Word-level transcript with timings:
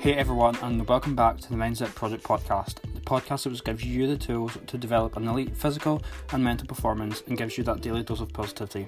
Hey 0.00 0.14
everyone, 0.14 0.54
and 0.62 0.86
welcome 0.86 1.16
back 1.16 1.38
to 1.38 1.48
the 1.48 1.56
Mindset 1.56 1.92
Project 1.92 2.22
podcast, 2.22 2.76
the 2.94 3.00
podcast 3.00 3.42
that 3.42 3.64
gives 3.64 3.84
you 3.84 4.06
the 4.06 4.16
tools 4.16 4.56
to 4.68 4.78
develop 4.78 5.16
an 5.16 5.26
elite 5.26 5.56
physical 5.56 6.00
and 6.32 6.42
mental 6.42 6.68
performance 6.68 7.24
and 7.26 7.36
gives 7.36 7.58
you 7.58 7.64
that 7.64 7.80
daily 7.80 8.04
dose 8.04 8.20
of 8.20 8.32
positivity. 8.32 8.86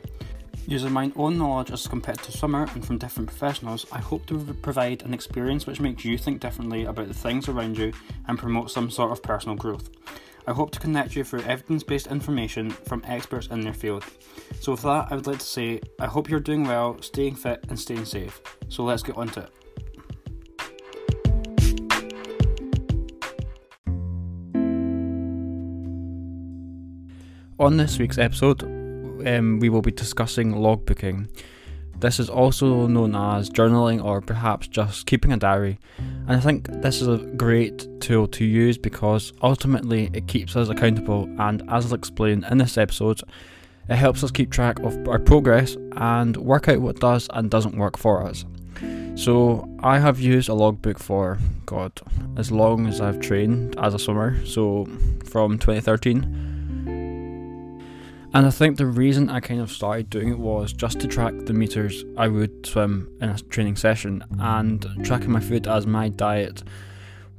Using 0.69 0.93
my 0.93 1.11
own 1.17 1.37
knowledge 1.37 1.73
as 1.73 1.85
a 1.85 1.89
competitive 1.89 2.33
swimmer 2.33 2.69
and 2.75 2.87
from 2.87 2.99
different 2.99 3.29
professionals, 3.29 3.87
I 3.91 3.99
hope 3.99 4.25
to 4.27 4.39
provide 4.63 5.03
an 5.03 5.13
experience 5.13 5.67
which 5.67 5.81
makes 5.81 6.05
you 6.05 6.17
think 6.17 6.41
differently 6.41 6.85
about 6.85 7.09
the 7.09 7.15
things 7.15 7.49
around 7.49 7.77
you 7.77 7.93
and 8.29 8.39
promote 8.39 8.71
some 8.71 8.89
sort 8.89 9.11
of 9.11 9.21
personal 9.21 9.57
growth. 9.57 9.91
I 10.47 10.53
hope 10.53 10.71
to 10.71 10.81
connect 10.81 11.17
you 11.17 11.25
through 11.25 11.43
evidence 11.43 11.83
based 11.83 12.07
information 12.07 12.71
from 12.71 13.03
experts 13.05 13.49
in 13.49 13.63
their 13.63 13.75
field. 13.75 14.05
So, 14.61 14.73
with 14.73 14.83
that, 14.83 15.09
I 15.11 15.17
would 15.17 15.27
like 15.27 15.41
to 15.41 15.45
say 15.45 15.81
I 15.99 16.07
hope 16.07 16.31
you're 16.31 16.39
doing 16.39 16.69
well, 16.69 17.03
staying 17.03 17.35
fit, 17.35 17.65
and 17.69 17.79
staying 17.79 18.05
safe. 18.05 18.41
So, 18.69 18.85
let's 18.85 19.03
get 19.03 19.17
on 19.17 19.29
to 19.31 19.41
it. 19.41 19.60
On 27.61 27.77
this 27.77 27.99
week's 27.99 28.17
episode, 28.17 28.63
um, 28.63 29.59
we 29.61 29.69
will 29.69 29.83
be 29.83 29.91
discussing 29.91 30.55
logbooking. 30.55 31.29
This 31.99 32.19
is 32.19 32.31
also 32.31 32.87
known 32.87 33.15
as 33.15 33.51
journaling 33.51 34.03
or 34.03 34.23
perhaps 34.23 34.67
just 34.67 35.05
keeping 35.05 35.31
a 35.31 35.37
diary. 35.37 35.79
And 35.99 36.31
I 36.31 36.41
think 36.41 36.69
this 36.81 37.03
is 37.03 37.09
a 37.09 37.19
great 37.19 37.87
tool 38.01 38.27
to 38.29 38.47
use 38.47 38.79
because 38.79 39.35
ultimately 39.43 40.09
it 40.15 40.27
keeps 40.27 40.57
us 40.57 40.71
accountable, 40.71 41.25
and 41.39 41.63
as 41.69 41.85
I'll 41.85 41.99
explain 41.99 42.45
in 42.51 42.57
this 42.57 42.79
episode, 42.79 43.21
it 43.91 43.97
helps 43.97 44.25
us 44.25 44.31
keep 44.31 44.51
track 44.51 44.79
of 44.81 45.07
our 45.07 45.19
progress 45.19 45.77
and 45.99 46.39
work 46.39 46.67
out 46.67 46.81
what 46.81 46.99
does 46.99 47.29
and 47.35 47.51
doesn't 47.51 47.77
work 47.77 47.99
for 47.99 48.27
us. 48.27 48.47
So, 49.17 49.69
I 49.81 49.99
have 49.99 50.19
used 50.19 50.49
a 50.49 50.55
logbook 50.55 50.99
for, 50.99 51.37
God, 51.67 51.93
as 52.39 52.51
long 52.51 52.87
as 52.87 53.03
I've 53.03 53.21
trained 53.21 53.79
as 53.79 53.93
a 53.93 53.99
swimmer, 53.99 54.43
so 54.47 54.89
from 55.27 55.59
2013 55.59 56.50
and 58.33 58.47
I 58.47 58.51
think 58.51 58.77
the 58.77 58.87
reason 58.87 59.29
I 59.29 59.41
kind 59.41 59.61
of 59.61 59.71
started 59.71 60.11
doing 60.11 60.29
it 60.29 60.39
was 60.39 60.73
just 60.73 61.01
to 61.01 61.09
track 61.09 61.35
the 61.47 61.53
meters 61.53 62.05
I 62.17 62.29
would 62.29 62.67
swim 62.67 63.11
in 63.21 63.31
a 63.31 63.39
training 63.39 63.77
session, 63.77 64.25
and 64.39 64.87
tracking 65.05 65.31
my 65.31 65.41
food 65.41 65.67
as 65.67 65.87
my 65.87 66.09
diet 66.09 66.63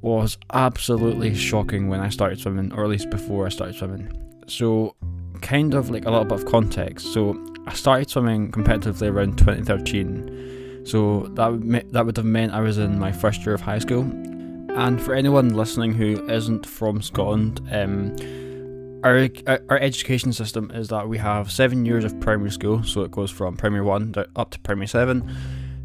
was 0.02 0.38
absolutely 0.54 1.36
shocking 1.36 1.88
when 1.88 2.00
I 2.00 2.10
started 2.10 2.40
swimming, 2.40 2.74
or 2.74 2.84
at 2.84 2.90
least 2.90 3.10
before 3.10 3.46
I 3.46 3.50
started 3.50 3.76
swimming. 3.76 4.12
So, 4.48 4.96
kind 5.42 5.74
of 5.74 5.90
like 5.90 6.06
a 6.06 6.10
little 6.10 6.26
bit 6.26 6.40
of 6.40 6.46
context. 6.46 7.14
So, 7.14 7.40
I 7.68 7.74
started 7.74 8.10
swimming 8.10 8.52
competitively 8.52 9.10
around 9.10 9.38
2013. 9.38 10.84
So 10.84 11.28
that 11.36 11.48
would, 11.48 11.94
that 11.94 12.06
would 12.06 12.18
have 12.18 12.26
meant 12.26 12.54
I 12.54 12.62
was 12.62 12.78
in 12.78 12.98
my 12.98 13.12
first 13.12 13.46
year 13.46 13.54
of 13.54 13.62
high 13.62 13.80
school. 13.80 14.02
And 14.76 15.02
for 15.02 15.14
anyone 15.14 15.50
listening 15.50 15.94
who 15.94 16.28
isn't 16.30 16.66
from 16.66 17.02
Scotland, 17.02 17.62
um, 17.72 18.16
our 19.04 19.30
uh, 19.48 19.58
our 19.70 19.80
education 19.80 20.34
system 20.34 20.72
is 20.72 20.90
that 20.90 21.08
we 21.08 21.18
have 21.18 21.52
seven 21.52 21.86
years 21.86 22.04
of 22.04 22.20
primary 22.20 22.52
school, 22.52 22.84
so 22.84 23.02
it 23.02 23.12
goes 23.12 23.32
from 23.32 23.58
primary 23.58 23.84
one 23.84 24.14
up 24.36 24.52
to 24.52 24.60
primary 24.60 24.88
seven, 24.88 25.30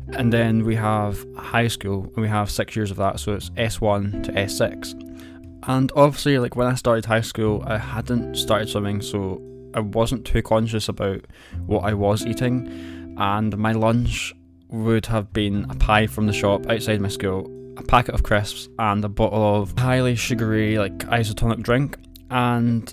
and 0.08 0.32
then 0.32 0.64
we 0.64 0.74
have 0.74 1.24
high 1.36 1.68
school, 1.68 2.04
and 2.04 2.16
we 2.16 2.28
have 2.28 2.50
six 2.50 2.76
years 2.76 2.90
of 2.90 2.96
that, 2.98 3.20
so 3.20 3.32
it's 3.32 3.50
S 3.56 3.80
one 3.80 4.22
to 4.22 4.38
S 4.38 4.58
six. 4.58 4.94
And 5.68 5.90
obviously, 5.96 6.38
like 6.38 6.56
when 6.56 6.68
I 6.68 6.74
started 6.74 7.06
high 7.06 7.22
school, 7.22 7.62
I 7.66 7.78
hadn't 7.78 8.36
started 8.36 8.68
swimming, 8.68 9.00
so 9.00 9.40
I 9.74 9.80
wasn't 9.80 10.24
too 10.24 10.42
conscious 10.42 10.88
about 10.88 11.24
what 11.66 11.84
I 11.84 11.94
was 11.94 12.24
eating, 12.24 13.14
and 13.18 13.56
my 13.56 13.72
lunch 13.72 14.34
would 14.68 15.06
have 15.06 15.32
been 15.32 15.64
a 15.70 15.74
pie 15.74 16.06
from 16.06 16.26
the 16.26 16.32
shop 16.32 16.66
outside 16.68 17.00
my 17.00 17.08
school, 17.08 17.50
a 17.76 17.82
packet 17.82 18.14
of 18.14 18.22
crisps, 18.22 18.68
and 18.78 19.04
a 19.04 19.08
bottle 19.08 19.62
of 19.62 19.76
highly 19.78 20.16
sugary, 20.16 20.76
like 20.78 20.98
isotonic 20.98 21.62
drink. 21.62 21.96
And 22.30 22.92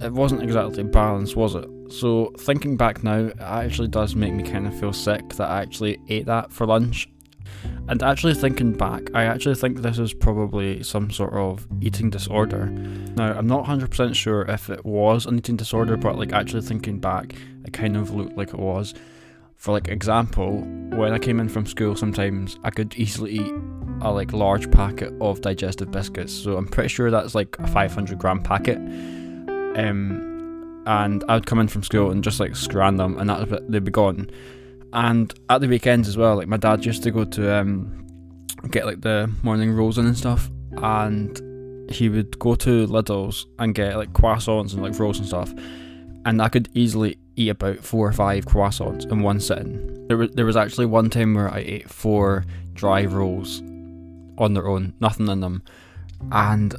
it 0.00 0.12
wasn't 0.12 0.42
exactly 0.42 0.82
balanced, 0.84 1.36
was 1.36 1.54
it? 1.54 1.68
So 1.90 2.32
thinking 2.38 2.76
back 2.76 3.02
now, 3.02 3.26
it 3.26 3.40
actually 3.40 3.88
does 3.88 4.14
make 4.14 4.32
me 4.32 4.42
kind 4.42 4.66
of 4.66 4.78
feel 4.78 4.92
sick 4.92 5.28
that 5.30 5.50
I 5.50 5.62
actually 5.62 5.98
ate 6.08 6.26
that 6.26 6.52
for 6.52 6.66
lunch. 6.66 7.08
And 7.88 8.02
actually 8.02 8.34
thinking 8.34 8.72
back, 8.72 9.10
I 9.14 9.24
actually 9.24 9.54
think 9.54 9.78
this 9.78 9.98
is 9.98 10.12
probably 10.12 10.82
some 10.82 11.10
sort 11.10 11.32
of 11.32 11.66
eating 11.80 12.10
disorder. 12.10 12.66
Now, 12.66 13.32
I'm 13.32 13.46
not 13.46 13.64
100% 13.64 14.14
sure 14.14 14.42
if 14.42 14.68
it 14.68 14.84
was 14.84 15.24
an 15.24 15.38
eating 15.38 15.56
disorder, 15.56 15.96
but 15.96 16.18
like 16.18 16.32
actually 16.32 16.62
thinking 16.62 16.98
back, 17.00 17.34
it 17.64 17.72
kind 17.72 17.96
of 17.96 18.10
looked 18.10 18.36
like 18.36 18.50
it 18.50 18.58
was. 18.58 18.94
For 19.56 19.72
like 19.72 19.88
example, 19.88 20.60
when 20.90 21.12
I 21.12 21.18
came 21.18 21.40
in 21.40 21.48
from 21.48 21.66
school 21.66 21.96
sometimes 21.96 22.58
I 22.62 22.70
could 22.70 22.94
easily 22.96 23.32
eat 23.32 23.54
a 24.02 24.12
like 24.12 24.32
large 24.32 24.70
packet 24.70 25.12
of 25.20 25.40
digestive 25.40 25.90
biscuits. 25.90 26.32
So 26.32 26.56
I'm 26.56 26.68
pretty 26.68 26.90
sure 26.90 27.10
that's 27.10 27.34
like 27.34 27.58
a 27.58 27.66
500 27.66 28.18
gram 28.18 28.40
packet 28.40 28.78
um, 29.78 30.82
and 30.86 31.22
I'd 31.28 31.46
come 31.46 31.60
in 31.60 31.68
from 31.68 31.82
school 31.82 32.10
and 32.10 32.24
just 32.24 32.40
like 32.40 32.56
scran 32.56 32.96
them, 32.96 33.18
and 33.18 33.30
that 33.30 33.70
they'd 33.70 33.84
be 33.84 33.90
gone. 33.90 34.30
And 34.92 35.32
at 35.50 35.60
the 35.60 35.68
weekends 35.68 36.08
as 36.08 36.16
well, 36.16 36.36
like 36.36 36.48
my 36.48 36.56
dad 36.56 36.84
used 36.84 37.02
to 37.02 37.10
go 37.10 37.24
to 37.24 37.54
um, 37.54 38.06
get 38.70 38.86
like 38.86 39.02
the 39.02 39.30
morning 39.42 39.72
rolls 39.72 39.98
and 39.98 40.16
stuff, 40.16 40.50
and 40.78 41.40
he 41.90 42.08
would 42.08 42.38
go 42.38 42.54
to 42.54 42.86
Lidl's 42.86 43.46
and 43.58 43.74
get 43.74 43.96
like 43.96 44.12
croissants 44.12 44.72
and 44.72 44.82
like 44.82 44.98
rolls 44.98 45.18
and 45.18 45.26
stuff, 45.26 45.52
and 46.24 46.40
I 46.40 46.48
could 46.48 46.68
easily 46.74 47.18
eat 47.36 47.50
about 47.50 47.78
four 47.78 48.08
or 48.08 48.12
five 48.12 48.46
croissants 48.46 49.10
in 49.10 49.22
one 49.22 49.40
sitting. 49.40 50.06
There 50.08 50.16
was 50.16 50.30
there 50.32 50.46
was 50.46 50.56
actually 50.56 50.86
one 50.86 51.10
time 51.10 51.34
where 51.34 51.52
I 51.52 51.58
ate 51.58 51.90
four 51.90 52.44
dry 52.72 53.04
rolls 53.04 53.60
on 54.38 54.54
their 54.54 54.68
own, 54.68 54.94
nothing 55.00 55.28
in 55.28 55.40
them, 55.40 55.62
and 56.32 56.74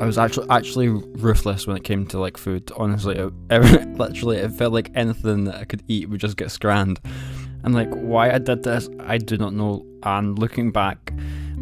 I 0.00 0.06
was 0.06 0.18
actually 0.18 0.48
actually 0.50 0.88
ruthless 0.88 1.66
when 1.66 1.76
it 1.76 1.84
came 1.84 2.06
to 2.08 2.18
like 2.18 2.36
food. 2.36 2.70
Honestly, 2.76 3.16
it, 3.16 3.32
literally, 3.98 4.38
it 4.38 4.50
felt 4.52 4.72
like 4.72 4.90
anything 4.94 5.44
that 5.44 5.56
I 5.56 5.64
could 5.64 5.82
eat 5.88 6.08
would 6.08 6.20
just 6.20 6.36
get 6.36 6.50
scranned. 6.50 7.00
And 7.62 7.74
like 7.74 7.88
why 7.90 8.30
I 8.30 8.38
did 8.38 8.62
this, 8.62 8.88
I 9.00 9.18
do 9.18 9.36
not 9.38 9.54
know. 9.54 9.86
And 10.02 10.38
looking 10.38 10.70
back, 10.70 11.12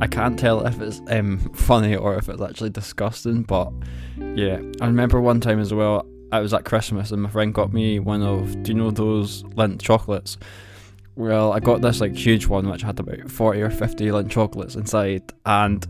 I 0.01 0.07
can't 0.07 0.39
tell 0.39 0.67
if 0.67 0.81
it's 0.81 1.01
um, 1.09 1.39
funny 1.55 1.95
or 1.95 2.17
if 2.17 2.29
it's 2.29 2.43
actually 2.43 2.71
disgusting. 2.71 3.43
But 3.43 3.73
yeah, 4.35 4.61
I 4.81 4.87
remember 4.87 5.21
one 5.21 5.41
time 5.41 5.61
as 5.61 5.73
well. 5.73 6.07
I 6.33 6.41
was 6.41 6.55
at 6.55 6.65
Christmas 6.65 7.11
and 7.11 7.23
my 7.23 7.29
friend 7.29 7.53
got 7.53 7.75
me 7.75 7.99
one 7.99 8.23
of 8.23 8.63
do 8.63 8.73
you 8.73 8.79
know 8.79 8.91
those 8.91 9.43
Lindt 9.45 9.83
chocolates? 9.83 10.39
Well, 11.15 11.53
I 11.53 11.61
got 11.61 11.83
this 11.83 12.01
like 12.01 12.17
huge 12.17 12.47
one 12.47 12.69
which 12.69 12.83
had 12.83 12.99
about 12.99 13.31
forty 13.31 13.61
or 13.61 13.71
fifty 13.71 14.07
Lindt 14.07 14.31
chocolates 14.31 14.75
inside, 14.75 15.23
and 15.45 15.87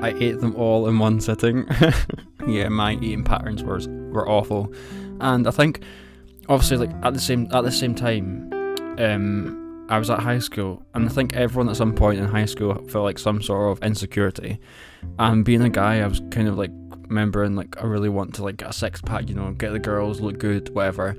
I 0.00 0.10
ate 0.18 0.40
them 0.40 0.54
all 0.56 0.88
in 0.88 0.98
one 0.98 1.20
sitting. 1.20 1.66
yeah, 2.46 2.68
my 2.68 2.94
eating 2.94 3.24
patterns 3.24 3.62
were 3.62 3.80
were 4.10 4.28
awful, 4.28 4.72
and 5.20 5.46
I 5.46 5.50
think 5.50 5.82
obviously 6.48 6.78
like 6.78 6.90
at 7.04 7.14
the 7.14 7.20
same 7.20 7.48
at 7.52 7.62
the 7.62 7.72
same 7.72 7.94
time, 7.94 8.50
um, 8.98 9.86
I 9.88 9.98
was 9.98 10.08
at 10.08 10.20
high 10.20 10.38
school, 10.38 10.82
and 10.94 11.06
I 11.06 11.08
think 11.12 11.34
everyone 11.34 11.68
at 11.68 11.76
some 11.76 11.94
point 11.94 12.18
in 12.18 12.26
high 12.26 12.46
school 12.46 12.74
felt 12.88 13.04
like 13.04 13.18
some 13.18 13.42
sort 13.42 13.76
of 13.76 13.84
insecurity. 13.84 14.58
And 15.18 15.44
being 15.44 15.62
a 15.62 15.68
guy, 15.68 16.00
I 16.00 16.06
was 16.06 16.20
kind 16.30 16.48
of 16.48 16.56
like 16.56 16.70
remembering 17.08 17.56
like 17.56 17.82
I 17.82 17.86
really 17.86 18.08
want 18.08 18.34
to 18.36 18.44
like 18.44 18.56
get 18.56 18.70
a 18.70 18.72
six 18.72 19.02
pack, 19.02 19.28
you 19.28 19.34
know, 19.34 19.52
get 19.52 19.72
the 19.72 19.78
girls, 19.78 20.20
look 20.20 20.38
good, 20.38 20.72
whatever. 20.74 21.16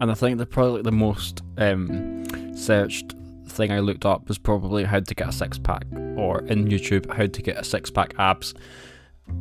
And 0.00 0.10
I 0.10 0.14
think 0.14 0.38
the 0.38 0.46
probably 0.46 0.74
like 0.74 0.84
the 0.84 0.92
most 0.92 1.42
um, 1.56 2.24
searched 2.56 3.14
thing 3.48 3.72
I 3.72 3.80
looked 3.80 4.06
up 4.06 4.28
was 4.28 4.38
probably 4.38 4.84
how 4.84 5.00
to 5.00 5.14
get 5.14 5.28
a 5.28 5.32
six 5.32 5.58
pack, 5.58 5.84
or 6.16 6.40
in 6.42 6.66
YouTube, 6.66 7.12
how 7.12 7.26
to 7.26 7.42
get 7.42 7.56
a 7.56 7.64
six 7.64 7.90
pack 7.90 8.14
abs. 8.18 8.54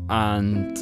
And 0.10 0.78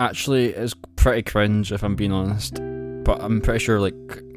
actually, 0.00 0.46
it's 0.46 0.74
pretty 0.96 1.22
cringe 1.22 1.72
if 1.72 1.82
I'm 1.82 1.96
being 1.96 2.12
honest. 2.12 2.60
But 3.04 3.22
I'm 3.22 3.40
pretty 3.40 3.60
sure 3.60 3.80
like 3.80 3.94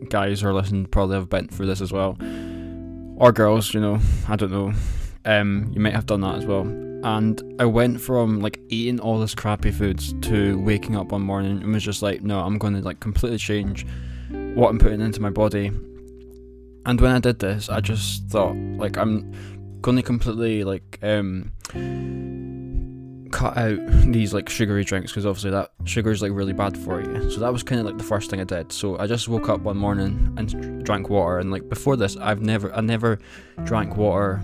guys 0.09 0.41
who 0.41 0.47
are 0.47 0.53
listening 0.53 0.85
probably 0.85 1.15
have 1.15 1.29
been 1.29 1.47
through 1.47 1.67
this 1.67 1.81
as 1.81 1.91
well, 1.91 2.17
or 3.17 3.31
girls. 3.31 3.73
You 3.73 3.81
know, 3.81 3.99
I 4.27 4.35
don't 4.35 4.51
know. 4.51 4.73
Um, 5.25 5.71
you 5.73 5.81
might 5.81 5.93
have 5.93 6.05
done 6.05 6.21
that 6.21 6.35
as 6.35 6.45
well. 6.45 6.61
And 7.03 7.41
I 7.59 7.65
went 7.65 7.99
from 7.99 8.39
like 8.39 8.59
eating 8.69 8.99
all 8.99 9.19
this 9.19 9.35
crappy 9.35 9.71
foods 9.71 10.13
to 10.21 10.57
waking 10.59 10.95
up 10.95 11.11
one 11.11 11.21
morning 11.21 11.61
and 11.61 11.73
was 11.73 11.83
just 11.83 12.01
like, 12.01 12.21
no, 12.21 12.39
I'm 12.39 12.57
going 12.57 12.75
to 12.75 12.81
like 12.81 13.01
completely 13.01 13.39
change 13.39 13.85
what 14.29 14.69
I'm 14.69 14.79
putting 14.79 15.01
into 15.01 15.21
my 15.21 15.29
body 15.29 15.71
and 16.85 16.99
when 16.99 17.11
I 17.11 17.19
did 17.19 17.39
this, 17.39 17.69
I 17.69 17.79
just 17.79 18.27
thought 18.27 18.55
like 18.55 18.97
I'm 18.97 19.33
gonna 19.81 20.03
completely 20.03 20.63
like 20.63 20.99
um 21.01 21.51
cut 23.33 23.57
out 23.57 23.79
these 24.11 24.31
like 24.31 24.47
sugary 24.47 24.83
drinks 24.83 25.11
because 25.11 25.25
obviously 25.25 25.49
that 25.49 25.71
sugar 25.85 26.11
is 26.11 26.21
like 26.21 26.31
really 26.31 26.53
bad 26.53 26.77
for 26.77 27.01
you. 27.01 27.31
So 27.31 27.39
that 27.39 27.51
was 27.51 27.63
kind 27.63 27.81
of 27.81 27.85
like 27.87 27.97
the 27.97 28.03
first 28.03 28.29
thing 28.29 28.39
I 28.39 28.43
did. 28.43 28.71
So 28.71 28.97
I 28.99 29.07
just 29.07 29.27
woke 29.27 29.49
up 29.49 29.61
one 29.61 29.77
morning 29.77 30.33
and 30.37 30.85
drank 30.85 31.09
water, 31.09 31.39
and 31.39 31.51
like 31.51 31.67
before 31.67 31.97
this, 31.97 32.15
I've 32.17 32.41
never 32.41 32.73
I 32.73 32.81
never 32.81 33.19
drank 33.63 33.97
water 33.97 34.35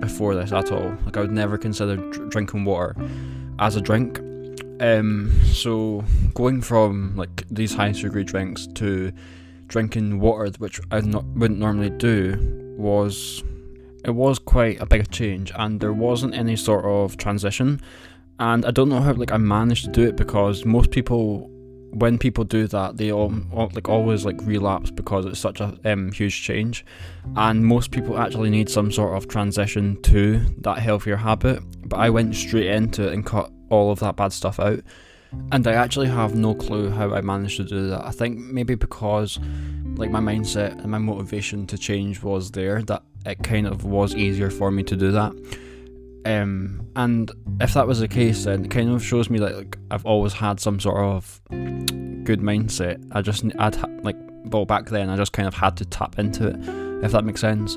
before 0.00 0.34
this 0.34 0.52
at 0.52 0.70
all. 0.70 0.96
Like 1.04 1.16
I 1.16 1.20
would 1.20 1.32
never 1.32 1.58
consider 1.58 1.96
dr- 1.96 2.30
drinking 2.30 2.64
water 2.64 2.94
as 3.58 3.76
a 3.76 3.80
drink. 3.80 4.20
Um, 4.80 5.32
so 5.46 6.04
going 6.34 6.60
from 6.62 7.16
like 7.16 7.44
these 7.50 7.74
high 7.74 7.90
sugary 7.90 8.22
drinks 8.22 8.68
to 8.74 9.12
drinking 9.68 10.18
water, 10.18 10.50
which 10.58 10.80
I 10.90 11.00
not, 11.00 11.24
wouldn't 11.24 11.60
normally 11.60 11.90
do, 11.90 12.74
was 12.76 13.42
it 14.04 14.10
was 14.10 14.38
quite 14.38 14.80
a 14.80 14.86
big 14.86 15.10
change, 15.10 15.52
and 15.54 15.80
there 15.80 15.92
wasn't 15.92 16.34
any 16.34 16.56
sort 16.56 16.84
of 16.84 17.16
transition. 17.16 17.80
And 18.40 18.64
I 18.64 18.70
don't 18.70 18.88
know 18.88 19.00
how 19.00 19.12
like 19.12 19.32
I 19.32 19.36
managed 19.36 19.84
to 19.86 19.90
do 19.90 20.06
it 20.06 20.16
because 20.16 20.64
most 20.64 20.90
people, 20.90 21.50
when 21.90 22.18
people 22.18 22.44
do 22.44 22.66
that, 22.68 22.96
they 22.96 23.10
all, 23.10 23.32
like 23.74 23.88
always 23.88 24.24
like 24.24 24.40
relapse 24.42 24.90
because 24.90 25.26
it's 25.26 25.40
such 25.40 25.60
a 25.60 25.78
um, 25.84 26.12
huge 26.12 26.42
change, 26.42 26.84
and 27.36 27.66
most 27.66 27.90
people 27.90 28.18
actually 28.18 28.50
need 28.50 28.68
some 28.68 28.92
sort 28.92 29.16
of 29.16 29.28
transition 29.28 30.00
to 30.02 30.40
that 30.58 30.78
healthier 30.78 31.16
habit. 31.16 31.62
But 31.88 31.98
I 31.98 32.10
went 32.10 32.34
straight 32.34 32.70
into 32.70 33.08
it 33.08 33.12
and 33.12 33.26
cut 33.26 33.50
all 33.70 33.90
of 33.90 33.98
that 34.00 34.16
bad 34.16 34.32
stuff 34.32 34.60
out. 34.60 34.80
And 35.52 35.66
I 35.66 35.72
actually 35.72 36.08
have 36.08 36.34
no 36.34 36.54
clue 36.54 36.90
how 36.90 37.14
I 37.14 37.20
managed 37.20 37.56
to 37.58 37.64
do 37.64 37.88
that. 37.90 38.04
I 38.04 38.10
think 38.10 38.38
maybe 38.38 38.74
because 38.74 39.38
like 39.96 40.10
my 40.10 40.20
mindset 40.20 40.78
and 40.80 40.88
my 40.88 40.98
motivation 40.98 41.66
to 41.66 41.78
change 41.78 42.22
was 42.22 42.50
there 42.52 42.82
that 42.82 43.02
it 43.26 43.42
kind 43.42 43.66
of 43.66 43.84
was 43.84 44.14
easier 44.14 44.50
for 44.50 44.70
me 44.70 44.82
to 44.84 44.96
do 44.96 45.12
that. 45.12 45.32
Um, 46.24 46.86
and 46.96 47.30
if 47.60 47.74
that 47.74 47.86
was 47.86 48.00
the 48.00 48.08
case, 48.08 48.44
then 48.44 48.64
it 48.64 48.70
kind 48.70 48.90
of 48.90 49.04
shows 49.04 49.30
me 49.30 49.38
that 49.38 49.56
like 49.56 49.78
I've 49.90 50.06
always 50.06 50.32
had 50.32 50.60
some 50.60 50.78
sort 50.80 50.98
of 50.98 51.40
good 52.24 52.40
mindset. 52.40 53.04
I 53.12 53.22
just 53.22 53.44
I'd 53.58 53.74
ha- 53.74 53.88
like 54.02 54.16
well 54.44 54.64
back 54.64 54.86
then 54.86 55.10
I 55.10 55.16
just 55.16 55.32
kind 55.32 55.48
of 55.48 55.54
had 55.54 55.76
to 55.78 55.84
tap 55.84 56.18
into 56.18 56.48
it, 56.48 57.04
if 57.04 57.12
that 57.12 57.24
makes 57.24 57.40
sense. 57.40 57.76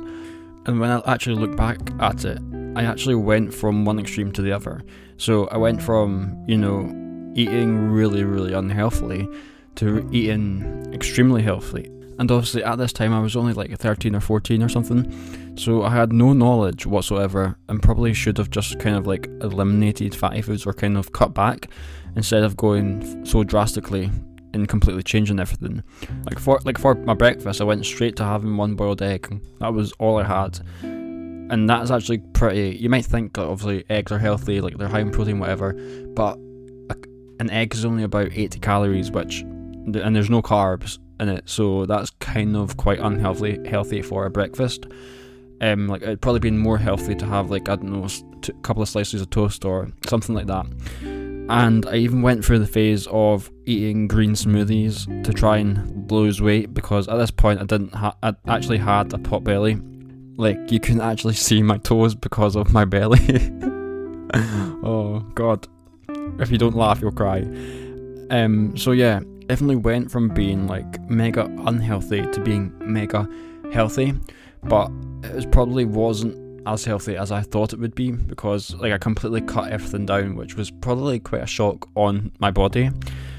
And 0.66 0.80
when 0.80 0.92
I 0.92 1.02
actually 1.06 1.36
look 1.36 1.56
back 1.56 1.80
at 2.00 2.26
it, 2.26 2.40
I 2.76 2.84
actually 2.84 3.16
went 3.16 3.54
from 3.54 3.86
one 3.86 4.00
extreme 4.00 4.32
to 4.34 4.42
the 4.42 4.52
other. 4.52 4.82
So 5.18 5.48
I 5.48 5.58
went 5.58 5.82
from 5.82 6.44
you 6.48 6.58
know 6.58 7.01
eating 7.36 7.90
really 7.90 8.24
really 8.24 8.54
unhealthily 8.54 9.28
to 9.76 10.08
eating 10.12 10.92
extremely 10.94 11.42
healthy 11.42 11.90
and 12.22 12.30
obviously 12.30 12.64
at 12.64 12.78
this 12.78 12.94
time 12.94 13.14
I 13.14 13.20
was 13.20 13.36
only 13.36 13.54
like 13.54 13.76
13 13.76 14.16
or 14.16 14.20
14 14.20 14.62
or 14.62 14.70
something, 14.70 15.58
so 15.58 15.82
I 15.82 15.90
had 15.90 16.14
no 16.14 16.34
knowledge 16.34 16.86
whatsoever 16.86 17.58
and 17.68 17.82
probably 17.82 18.14
should 18.14 18.38
have 18.38 18.52
just 18.52 18.80
kind 18.80 18.96
of 18.96 19.08
like 19.08 19.26
eliminated 19.42 20.14
fatty 20.14 20.44
foods 20.44 20.68
or 20.68 20.74
kind 20.74 20.98
of 20.98 21.14
cut 21.14 21.34
back 21.34 21.68
instead 22.16 22.44
of 22.44 22.56
going 22.56 23.26
so 23.26 23.44
drastically 23.44 24.12
and 24.54 24.68
completely 24.68 25.02
changing 25.02 25.40
everything. 25.40 25.82
Like 26.26 26.38
for 26.38 26.60
like 26.64 26.78
for 26.78 26.94
my 26.94 27.16
breakfast, 27.16 27.60
I 27.60 27.64
went 27.64 27.86
straight 27.88 28.16
to 28.18 28.24
having 28.24 28.56
one 28.56 28.76
boiled 28.76 29.02
egg. 29.02 29.42
That 29.60 29.74
was 29.74 29.92
all 29.94 30.20
I 30.20 30.24
had, 30.24 30.60
and 30.84 31.68
that's 31.68 31.90
actually 31.90 32.20
pretty. 32.34 32.78
You 32.80 32.90
might 32.90 33.06
think 33.06 33.38
obviously 33.40 33.84
eggs 33.90 34.12
are 34.12 34.20
healthy, 34.20 34.62
like 34.62 34.78
they're 34.78 34.88
high 34.88 35.00
in 35.00 35.10
protein, 35.10 35.40
whatever, 35.40 35.74
but 36.14 36.38
an 37.42 37.50
egg 37.50 37.74
is 37.74 37.84
only 37.84 38.04
about 38.04 38.30
80 38.32 38.60
calories, 38.60 39.12
which 39.12 39.42
and 39.42 40.16
there's 40.16 40.30
no 40.30 40.44
carbs, 40.44 41.00
in 41.20 41.28
it, 41.28 41.50
so 41.50 41.86
that's 41.88 42.12
kind 42.20 42.56
of 42.56 42.78
quite 42.78 43.00
unhealthy 43.00 43.60
healthy 43.68 44.02
for 44.02 44.26
a 44.26 44.30
breakfast. 44.30 44.86
Um, 45.60 45.88
like 45.88 46.02
it'd 46.02 46.22
probably 46.22 46.40
been 46.40 46.58
more 46.58 46.78
healthy 46.78 47.16
to 47.16 47.26
have 47.26 47.52
like 47.52 47.68
I 47.68 47.76
don't 47.76 47.92
know 47.92 48.08
a 48.08 48.52
couple 48.62 48.82
of 48.84 48.90
slices 48.90 49.22
of 49.22 49.30
toast 49.32 49.66
or 49.66 49.90
something 50.08 50.36
like 50.36 50.48
that. 50.48 50.66
And 51.50 51.86
I 51.88 51.96
even 51.96 52.22
went 52.22 52.46
through 52.46 52.60
the 52.60 52.68
phase 52.68 53.08
of 53.08 53.52
eating 53.66 54.08
green 54.08 54.34
smoothies 54.34 55.24
to 55.24 55.34
try 55.34 55.58
and 55.58 56.10
lose 56.10 56.42
weight 56.42 56.74
because 56.74 57.08
at 57.08 57.18
this 57.18 57.32
point 57.32 57.60
I 57.60 57.66
didn't 57.66 57.94
ha- 57.94 58.16
I 58.24 58.34
actually 58.48 58.78
had 58.78 59.14
a 59.14 59.18
pot 59.18 59.44
belly. 59.44 59.80
Like 60.38 60.72
you 60.72 60.80
couldn't 60.80 61.02
actually 61.02 61.34
see 61.34 61.62
my 61.62 61.78
toes 61.80 62.16
because 62.16 62.56
of 62.56 62.72
my 62.72 62.86
belly. 62.86 63.20
oh 64.84 65.20
god. 65.36 65.68
If 66.40 66.52
you 66.52 66.58
don't 66.58 66.76
laugh 66.76 67.02
you'll 67.02 67.12
cry. 67.12 67.42
Um 68.30 68.76
so 68.78 68.92
yeah, 68.92 69.22
definitely 69.48 69.76
went 69.78 70.12
from 70.12 70.30
being 70.30 70.68
like 70.68 71.00
mega 71.10 71.46
unhealthy 71.66 72.22
to 72.22 72.40
being 72.42 72.74
mega 72.80 73.28
healthy, 73.72 74.14
but 74.64 74.92
it 75.24 75.52
probably 75.52 75.86
wasn't 75.86 76.38
as 76.68 76.86
healthy 76.86 77.18
as 77.18 77.32
I 77.32 77.42
thought 77.42 77.74
it 77.74 77.80
would 77.80 77.96
be 77.96 78.12
because 78.12 78.74
like 78.76 78.94
I 78.94 78.98
completely 78.98 79.42
cut 79.42 79.72
everything 79.72 80.06
down, 80.06 80.36
which 80.36 80.56
was 80.56 80.72
probably 80.72 81.20
quite 81.20 81.42
a 81.42 81.48
shock 81.48 81.90
on 81.96 82.32
my 82.40 82.52
body. 82.52 82.92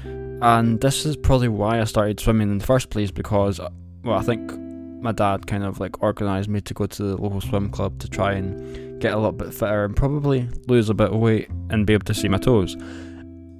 And 0.05 0.81
this 0.81 1.05
is 1.05 1.15
probably 1.15 1.47
why 1.47 1.79
I 1.79 1.85
started 1.85 2.19
swimming 2.19 2.51
in 2.51 2.57
the 2.57 2.65
first 2.65 2.89
place 2.89 3.11
because 3.11 3.59
well 4.03 4.17
I 4.17 4.21
think 4.21 4.51
my 5.01 5.11
dad 5.11 5.47
kind 5.47 5.63
of 5.63 5.79
like 5.79 6.01
organized 6.01 6.49
me 6.49 6.61
to 6.61 6.73
go 6.73 6.85
to 6.85 7.03
the 7.03 7.17
local 7.17 7.41
swim 7.41 7.69
club 7.69 7.99
to 7.99 8.09
try 8.09 8.33
and 8.33 8.92
get 9.03 9.13
a 9.13 9.17
little 9.17 9.33
bit 9.33 9.53
fitter 9.53 9.83
and 9.83 9.95
probably 9.95 10.47
lose 10.67 10.89
a 10.89 10.93
bit 10.93 11.11
of 11.11 11.19
weight 11.19 11.49
and 11.69 11.85
be 11.85 11.93
able 11.93 12.05
to 12.05 12.13
see 12.13 12.29
my 12.29 12.37
toes. 12.37 12.77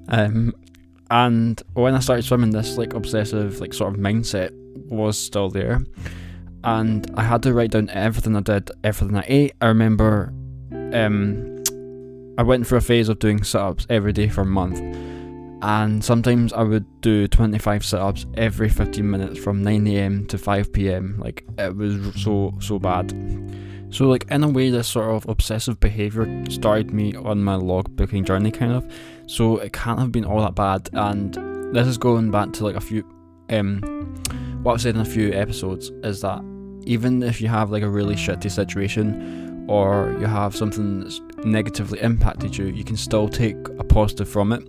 Um, 0.07 0.53
and 1.11 1.61
when 1.73 1.95
I 1.95 1.99
started 1.99 2.23
swimming, 2.23 2.51
this 2.51 2.77
like 2.77 2.93
obsessive 2.93 3.59
like 3.59 3.73
sort 3.73 3.93
of 3.93 3.99
mindset 3.99 4.51
was 4.87 5.17
still 5.17 5.49
there, 5.49 5.83
and 6.63 7.11
I 7.15 7.23
had 7.23 7.43
to 7.43 7.53
write 7.53 7.71
down 7.71 7.89
everything 7.89 8.37
I 8.37 8.39
did, 8.39 8.71
everything 8.85 9.17
I 9.17 9.25
ate. 9.27 9.51
I 9.59 9.67
remember, 9.67 10.33
um, 10.93 11.63
I 12.37 12.43
went 12.43 12.65
through 12.65 12.77
a 12.77 12.81
phase 12.81 13.09
of 13.09 13.19
doing 13.19 13.43
sit-ups 13.43 13.85
every 13.89 14.13
day 14.13 14.29
for 14.29 14.41
a 14.41 14.45
month, 14.45 14.79
and 15.63 16.04
sometimes 16.04 16.51
I 16.51 16.63
would 16.63 16.86
do 17.00 17.25
25 17.25 17.86
sit-ups 17.86 18.25
every 18.36 18.68
15 18.68 19.10
minutes 19.10 19.39
from 19.39 19.63
9 19.63 19.88
a.m. 19.88 20.25
to 20.27 20.38
5 20.38 20.74
p.m. 20.74 21.15
Like 21.18 21.45
it 21.57 21.74
was 21.74 22.21
so 22.21 22.54
so 22.60 22.77
bad. 22.80 23.13
So 23.89 24.07
like 24.10 24.25
in 24.30 24.44
a 24.44 24.50
way, 24.50 24.69
this 24.69 24.89
sort 24.89 25.15
of 25.15 25.27
obsessive 25.30 25.80
behavior 25.80 26.25
started 26.50 26.94
me 26.94 27.15
on 27.15 27.42
my 27.42 27.56
log 27.56 27.95
logbooking 27.95 28.25
journey, 28.25 28.51
kind 28.51 28.74
of. 28.74 28.92
So 29.25 29.57
it 29.57 29.71
can't 29.71 30.00
have 30.00 30.12
been 30.12 30.25
all 30.25 30.42
that 30.42 30.54
bad. 30.54 30.89
And 30.92 31.33
this 31.74 31.88
is 31.88 31.98
going 31.98 32.30
back 32.30 32.51
to 32.54 32.65
like 32.65 32.75
a 32.75 32.81
few, 32.81 33.06
um, 33.50 33.80
what 34.63 34.74
I've 34.74 34.81
said 34.81 34.95
in 34.95 35.01
a 35.01 35.06
few 35.06 35.31
episodes 35.31 35.92
is 36.04 36.19
that 36.21 36.44
even 36.86 37.24
if 37.24 37.39
you 37.39 37.48
have 37.48 37.71
like 37.71 37.83
a 37.83 37.89
really 37.89 38.15
shitty 38.15 38.51
situation 38.51 39.65
or 39.69 40.13
you 40.19 40.25
have 40.25 40.57
something 40.57 41.00
that's 41.00 41.21
negatively 41.45 42.01
impacted 42.01 42.57
you, 42.57 42.65
you 42.65 42.83
can 42.83 42.98
still 42.98 43.30
take 43.30 43.56
a 43.80 43.83
positive 43.86 44.27
from 44.27 44.51
it 44.51 44.68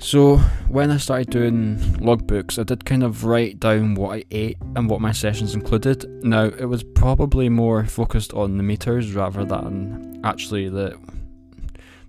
so 0.00 0.38
when 0.68 0.90
I 0.90 0.96
started 0.96 1.30
doing 1.30 1.76
logbooks, 1.98 2.58
I 2.58 2.62
did 2.62 2.84
kind 2.84 3.02
of 3.02 3.24
write 3.24 3.60
down 3.60 3.94
what 3.94 4.16
I 4.16 4.24
ate 4.30 4.56
and 4.74 4.88
what 4.88 5.00
my 5.00 5.12
sessions 5.12 5.54
included. 5.54 6.08
Now 6.24 6.44
it 6.44 6.64
was 6.64 6.82
probably 6.82 7.48
more 7.48 7.84
focused 7.84 8.32
on 8.32 8.56
the 8.56 8.62
meters 8.62 9.14
rather 9.14 9.44
than 9.44 10.20
actually 10.24 10.68
the 10.68 10.98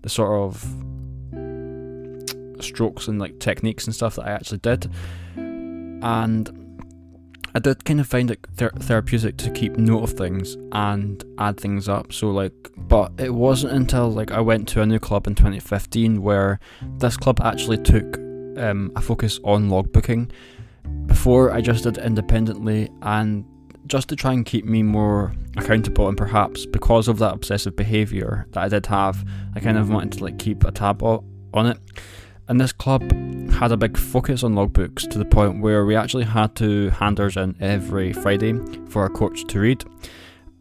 the 0.02 0.10
sort 0.10 0.32
of 0.32 0.64
strokes 2.64 3.08
and 3.08 3.20
like 3.20 3.40
techniques 3.40 3.86
and 3.86 3.96
stuff 3.96 4.16
that 4.16 4.26
I 4.26 4.32
actually 4.32 4.60
did. 4.60 4.90
And 5.36 6.61
I 7.54 7.60
did 7.60 7.84
kind 7.86 8.00
of 8.00 8.08
find 8.08 8.32
it 8.32 8.40
ther- 8.56 8.72
therapeutic 8.72 9.38
to 9.38 9.52
keep 9.52 9.78
note 9.78 10.04
of 10.04 10.14
things 10.14 10.58
and 10.72 11.24
add 11.38 11.60
things 11.60 11.90
up. 11.90 12.14
So 12.14 12.32
like, 12.32 12.54
but 12.78 13.12
it 13.18 13.34
wasn't 13.34 13.74
until 13.74 14.10
like 14.12 14.32
I 14.32 14.40
went 14.40 14.68
to 14.70 14.82
a 14.82 14.86
new 14.86 15.00
club 15.00 15.28
in 15.28 15.36
2015 15.36 16.22
where 16.22 16.60
this 16.98 17.18
club 17.18 17.42
actually 17.42 17.78
took 17.78 18.18
um, 18.58 18.92
a 18.96 19.02
focus 19.02 19.40
on 19.44 19.70
logbooking. 19.70 20.32
Before 21.06 21.52
I 21.52 21.62
just 21.62 21.84
did 21.84 21.98
independently 21.98 22.90
and 23.02 23.46
just 23.88 24.08
to 24.10 24.16
try 24.16 24.32
and 24.32 24.46
keep 24.46 24.66
me 24.66 24.84
more 24.84 25.34
accountable 25.58 26.08
and 26.08 26.18
perhaps 26.18 26.66
because 26.66 27.08
of 27.08 27.18
that 27.20 27.34
obsessive 27.34 27.76
behavior 27.76 28.48
that 28.52 28.64
I 28.64 28.70
did 28.70 28.86
have, 28.86 29.28
I 29.56 29.60
kind 29.60 29.78
of 29.78 29.90
wanted 29.90 30.14
to 30.14 30.24
like 30.24 30.40
keep 30.40 30.64
a 30.64 30.72
tab 30.72 31.04
on 31.04 31.68
it. 31.68 31.78
And 32.52 32.60
this 32.60 32.74
club 32.74 33.02
had 33.54 33.72
a 33.72 33.78
big 33.78 33.98
focus 33.98 34.44
on 34.44 34.56
logbooks 34.56 35.10
to 35.10 35.18
the 35.18 35.24
point 35.24 35.62
where 35.62 35.86
we 35.86 35.96
actually 35.96 36.26
had 36.26 36.54
to 36.58 36.90
hand 36.90 37.18
ours 37.18 37.38
in 37.38 37.56
every 37.62 38.12
Friday 38.12 38.60
for 38.90 39.04
our 39.04 39.10
coach 39.10 39.46
to 39.46 39.60
read. 39.62 39.86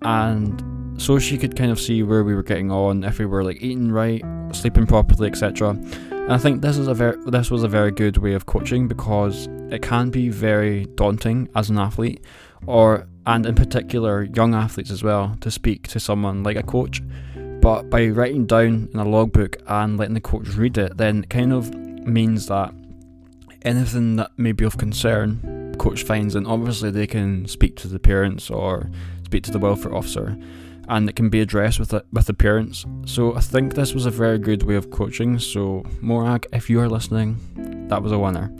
And 0.02 1.02
so 1.02 1.18
she 1.18 1.37
could 1.37 1.56
kind 1.56 1.73
of 1.73 1.80
see 1.80 2.04
where 2.04 2.23
we 2.23 2.32
were 2.32 2.44
getting 2.44 2.70
on, 2.70 3.02
if 3.02 3.18
we 3.18 3.26
were 3.26 3.42
like 3.42 3.61
eating 3.61 3.90
right, 3.90 4.23
sleeping 4.52 4.87
properly, 4.87 5.28
etc. 5.28 5.70
And 5.70 6.32
I 6.32 6.38
think 6.38 6.62
this 6.62 6.78
is 6.78 6.87
a 6.87 6.94
very 6.94 7.16
this 7.26 7.50
was 7.50 7.64
a 7.64 7.68
very 7.68 7.90
good 7.90 8.18
way 8.18 8.35
of 8.35 8.47
coaching 8.47 8.87
because 8.87 9.49
it 9.73 9.82
can 9.82 10.11
be 10.11 10.28
very 10.28 10.87
daunting 10.94 11.49
as 11.56 11.70
an 11.70 11.78
athlete, 11.80 12.25
or 12.68 13.09
and 13.26 13.44
in 13.44 13.56
particular 13.56 14.28
young 14.32 14.54
athletes 14.54 14.92
as 14.92 15.02
well, 15.02 15.37
to 15.40 15.50
speak 15.50 15.88
to 15.88 15.99
someone 15.99 16.44
like 16.44 16.56
a 16.56 16.62
coach 16.62 17.02
but 17.61 17.90
by 17.90 18.09
writing 18.09 18.47
down 18.47 18.88
in 18.93 18.99
a 18.99 19.05
logbook 19.05 19.57
and 19.67 19.99
letting 19.99 20.14
the 20.14 20.21
coach 20.21 20.49
read 20.55 20.79
it, 20.79 20.97
then 20.97 21.25
it 21.25 21.31
kind 21.31 21.52
of 21.52 21.75
means 21.75 22.47
that 22.47 22.73
anything 23.62 24.17
that 24.17 24.31
may 24.38 24.52
be 24.52 24.64
of 24.64 24.79
concern, 24.79 25.75
coach 25.79 26.02
finds, 26.05 26.35
and 26.35 26.47
obviously 26.47 26.90
they 26.90 27.07
can 27.07 27.47
speak 27.47 27.76
to 27.76 27.88
the 27.88 27.99
parents 27.99 28.50
or 28.50 28.90
speak 29.25 29.43
to 29.45 29.50
the 29.50 29.59
welfare 29.59 29.95
officer, 29.95 30.38
and 30.88 31.09
it 31.09 31.17
can 31.17 31.29
be 31.29 31.40
addressed 31.40 31.79
with 31.79 31.90
the, 31.90 32.05
with 32.12 32.26
the 32.26 32.35
parents. 32.35 32.87
So 33.05 33.37
I 33.37 33.40
think 33.40 33.75
this 33.75 33.95
was 33.95 34.07
a 34.07 34.11
very 34.11 34.38
good 34.38 34.62
way 34.62 34.75
of 34.75 34.90
coaching. 34.90 35.38
So 35.38 35.85
Morag, 36.00 36.47
if 36.52 36.71
you 36.71 36.81
are 36.81 36.88
listening, 36.88 37.38
that 37.88 38.02
was 38.02 38.12
a 38.12 38.19
winner. 38.19 38.52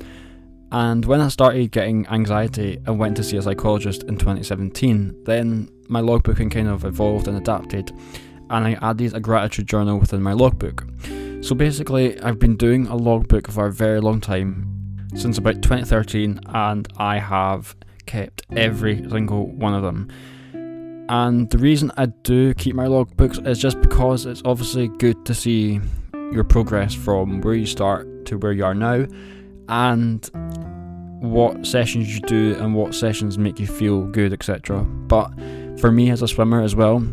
And 0.73 1.05
when 1.05 1.21
I 1.21 1.29
started 1.29 1.73
getting 1.73 2.07
anxiety 2.07 2.79
and 2.87 2.99
went 2.99 3.17
to 3.17 3.25
see 3.25 3.37
a 3.37 3.43
psychologist 3.43 4.05
in 4.05 4.17
2017, 4.17 5.25
then 5.25 5.69
my 5.89 6.01
logbooking 6.01 6.51
kind 6.51 6.69
of 6.69 6.85
evolved 6.85 7.27
and 7.27 7.37
adapted 7.37 7.93
and 8.51 8.67
I 8.67 8.79
added 8.83 9.15
a 9.15 9.21
gratitude 9.21 9.67
journal 9.67 9.99
within 9.99 10.23
my 10.23 10.33
logbook. 10.33 10.85
So 11.41 11.55
basically, 11.55 12.21
I've 12.21 12.39
been 12.39 12.57
doing 12.57 12.87
a 12.89 12.97
logbook 12.97 13.49
for 13.49 13.67
a 13.67 13.73
very 13.73 14.01
long 14.01 14.21
time, 14.21 15.09
since 15.15 15.39
about 15.39 15.63
2013, 15.63 16.41
and 16.47 16.87
I 16.99 17.19
have 17.19 17.75
kept 18.05 18.43
every 18.55 19.09
single 19.09 19.47
one 19.47 19.73
of 19.73 19.83
them. 19.83 20.09
And 21.09 21.49
the 21.51 21.59
reason 21.59 21.91
I 21.97 22.07
do 22.07 22.53
keep 22.55 22.75
my 22.75 22.87
logbooks 22.87 23.45
is 23.47 23.59
just 23.59 23.81
because 23.81 24.27
it's 24.27 24.43
obviously 24.45 24.89
good 24.89 25.25
to 25.27 25.35
see 25.35 25.81
your 26.33 26.45
progress 26.45 26.95
from 26.95 27.41
where 27.41 27.55
you 27.55 27.67
start 27.67 28.27
to 28.27 28.39
where 28.39 28.53
you 28.53 28.65
are 28.65 28.75
now 28.75 29.07
and 29.69 30.31
what 31.21 31.67
sessions 31.67 32.15
you 32.15 32.21
do 32.21 32.57
and 32.61 32.75
what 32.75 32.95
sessions 32.95 33.39
make 33.39 33.59
you 33.59 33.67
feel 33.67 34.03
good, 34.07 34.33
etc. 34.33 34.85
But 34.85 35.29
for 35.81 35.91
me 35.91 36.11
as 36.11 36.23
a 36.23 36.29
swimmer 36.29 36.63
as 36.63 36.77
well, 36.77 37.05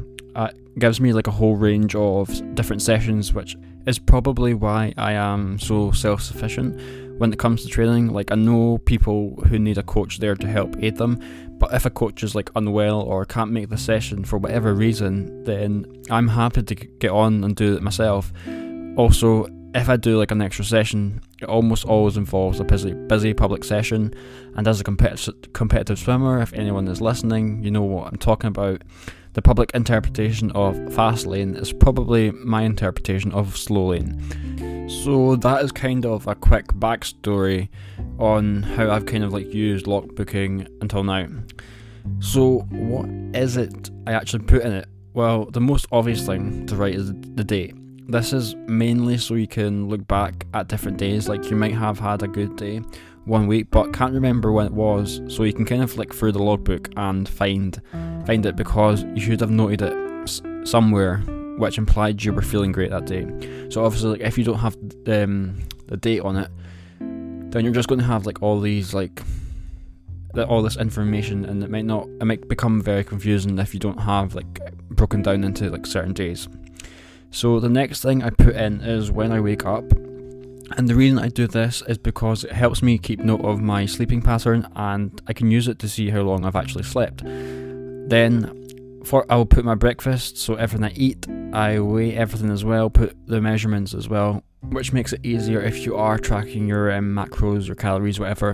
it 0.46 0.80
gives 0.80 1.02
me 1.02 1.14
like 1.14 1.28
a 1.28 1.32
whole 1.32 1.56
range 1.56 1.96
of 1.96 2.30
different 2.56 2.82
sessions, 2.82 3.34
which 3.34 3.56
is 3.86 4.00
probably 4.00 4.54
why 4.54 4.94
I 4.98 5.14
am 5.14 5.58
so 5.60 5.92
self 5.92 6.22
sufficient 6.22 6.80
when 7.20 7.34
it 7.34 7.40
comes 7.40 7.64
to 7.64 7.70
training. 7.70 8.14
Like, 8.14 8.32
I 8.32 8.36
know 8.36 8.78
people 8.80 9.36
who 9.48 9.58
need 9.58 9.78
a 9.78 9.84
coach 9.84 10.20
there 10.20 10.36
to 10.36 10.48
help 10.48 10.76
aid 10.80 10.98
them, 10.98 11.20
but 11.58 11.74
if 11.74 11.86
a 11.86 11.90
coach 11.90 12.24
is 12.24 12.36
like 12.36 12.52
unwell 12.56 13.02
or 13.02 13.26
can't 13.26 13.52
make 13.52 13.70
the 13.70 13.78
session 13.78 14.24
for 14.24 14.38
whatever 14.38 14.74
reason, 14.74 15.44
then 15.44 15.86
I'm 16.10 16.28
happy 16.28 16.62
to 16.64 16.76
get 16.76 17.12
on 17.12 17.44
and 17.44 17.56
do 17.56 17.76
it 17.76 17.82
myself. 17.82 18.32
Also, 18.96 19.48
if 19.74 19.90
I 19.90 19.98
do 19.98 20.18
like 20.18 20.32
an 20.32 20.42
extra 20.42 20.66
session, 20.66 21.22
it 21.42 21.46
almost 21.46 21.86
always 21.86 22.18
involves 22.18 22.60
a 22.60 22.64
busy, 22.64 22.94
busy 22.94 23.34
public 23.34 23.64
session. 23.64 24.14
And 24.56 24.68
as 24.68 24.80
a 24.80 24.84
competitive, 24.84 25.54
competitive 25.54 26.00
swimmer, 26.00 26.42
if 26.42 26.54
anyone 26.54 26.88
is 26.88 27.02
listening, 27.02 27.64
you 27.64 27.72
know 27.72 27.84
what 27.84 28.08
I'm 28.08 28.18
talking 28.18 28.48
about. 28.48 28.84
The 29.38 29.44
public 29.44 29.70
interpretation 29.76 30.50
of 30.54 30.92
fast 30.96 31.28
lane 31.28 31.56
is 31.56 31.72
probably 31.72 32.32
my 32.32 32.64
interpretation 32.64 33.32
of 33.34 33.56
slow 33.56 33.90
lane. 33.90 34.90
So 34.90 35.36
that 35.36 35.64
is 35.64 35.72
kind 35.72 36.08
of 36.08 36.26
a 36.26 36.34
quick 36.34 36.66
backstory 36.70 37.70
on 38.18 38.64
how 38.64 38.90
I've 38.90 39.06
kind 39.06 39.24
of 39.24 39.32
like 39.32 39.54
used 39.54 39.86
logbooking 39.86 40.68
until 40.82 41.04
now. 41.04 41.28
So 42.20 42.62
what 42.72 43.08
is 43.36 43.58
it 43.58 43.92
I 44.08 44.14
actually 44.14 44.44
put 44.46 44.64
in 44.64 44.72
it? 44.72 44.88
Well, 45.14 45.46
the 45.46 45.62
most 45.62 45.86
obvious 45.92 46.26
thing 46.26 46.66
to 46.66 46.76
write 46.76 46.96
is 46.96 47.14
the 47.14 47.44
date. 47.44 47.76
This 48.08 48.34
is 48.34 48.56
mainly 48.66 49.20
so 49.20 49.36
you 49.36 49.48
can 49.48 49.88
look 49.88 50.08
back 50.08 50.48
at 50.56 50.68
different 50.68 50.98
days, 50.98 51.30
like 51.30 51.52
you 51.52 51.56
might 51.56 51.76
have 51.76 52.00
had 52.00 52.24
a 52.24 52.28
good 52.28 52.56
day 52.56 52.82
one 53.28 53.46
week 53.48 53.68
but 53.72 53.94
can't 53.94 54.14
remember 54.14 54.52
when 54.52 54.66
it 54.66 54.74
was, 54.74 55.22
so 55.28 55.44
you 55.44 55.54
can 55.54 55.66
kind 55.66 55.84
of 55.84 55.92
flick 55.92 56.14
through 56.14 56.32
the 56.32 56.42
logbook 56.42 56.90
and 56.98 57.28
find 57.28 57.82
find 58.26 58.46
it 58.46 58.56
because 58.56 59.04
you 59.16 59.20
should 59.22 59.40
have 59.42 59.52
noted 59.52 59.82
it 59.82 59.94
s- 60.24 60.42
somewhere 60.64 61.18
which 61.58 61.78
implied 61.78 62.24
you 62.24 62.32
were 62.34 62.42
feeling 62.42 62.72
great 62.72 62.92
that 62.92 63.06
day. 63.06 63.26
So 63.70 63.84
obviously 63.84 64.12
like 64.12 64.22
if 64.22 64.38
you 64.38 64.44
don't 64.44 64.60
have 64.60 64.76
um, 65.08 65.56
the 65.88 65.98
date 65.98 66.22
on 66.22 66.38
it, 66.38 66.52
then 67.52 67.64
you're 67.64 67.74
just 67.74 67.88
going 67.88 68.00
to 68.00 68.06
have 68.06 68.26
like 68.26 68.42
all 68.44 68.60
these 68.60 68.94
like 68.94 69.22
all 70.48 70.62
this 70.62 70.78
information 70.78 71.46
and 71.46 71.64
it 71.64 71.70
might 71.72 71.86
not 71.86 72.08
it 72.22 72.26
might 72.26 72.48
become 72.48 72.80
very 72.80 73.04
confusing 73.04 73.58
if 73.58 73.74
you 73.74 73.80
don't 73.80 74.00
have 74.00 74.36
like 74.36 74.60
broken 74.92 75.24
down 75.24 75.44
into 75.44 75.70
like 75.70 75.86
certain 75.86 76.14
days. 76.14 76.48
So 77.32 77.60
the 77.60 77.70
next 77.70 78.02
thing 78.04 78.24
I 78.24 78.30
put 78.30 78.56
in 78.56 78.82
is 78.82 79.12
when 79.12 79.32
I 79.32 79.40
wake 79.40 79.66
up. 79.66 79.84
And 80.76 80.88
the 80.88 80.96
reason 80.96 81.18
I 81.18 81.30
do 81.30 81.48
this 81.48 81.82
is 81.88 81.98
because 81.98 82.44
it 82.44 82.52
helps 82.52 82.82
me 82.84 82.98
keep 82.98 83.20
note 83.20 83.46
of 83.46 83.62
my 83.62 83.86
sleeping 83.86 84.22
pattern 84.22 84.68
and 84.76 85.22
I 85.28 85.34
can 85.34 85.50
use 85.50 85.68
it 85.68 85.80
to 85.80 85.90
see 85.90 86.10
how 86.10 86.22
long 86.22 86.44
I've 86.46 86.56
actually 86.56 86.84
slept. 86.84 87.24
Then 87.24 89.02
for 89.06 89.26
I'll 89.30 89.46
put 89.46 89.64
my 89.64 89.76
breakfast, 89.76 90.38
so 90.38 90.56
everything 90.56 90.86
I 90.86 90.92
eat, 90.94 91.26
I 91.54 91.80
weigh 91.80 92.16
everything 92.16 92.50
as 92.50 92.66
well, 92.66 92.90
put 92.90 93.16
the 93.26 93.40
measurements 93.40 93.94
as 93.94 94.10
well, 94.10 94.44
which 94.70 94.92
makes 94.92 95.14
it 95.14 95.26
easier 95.26 95.62
if 95.62 95.86
you 95.86 95.96
are 95.96 96.18
tracking 96.18 96.68
your 96.68 96.92
um, 96.92 97.16
macros 97.16 97.70
or 97.70 97.76
calories, 97.76 98.20
whatever. 98.20 98.52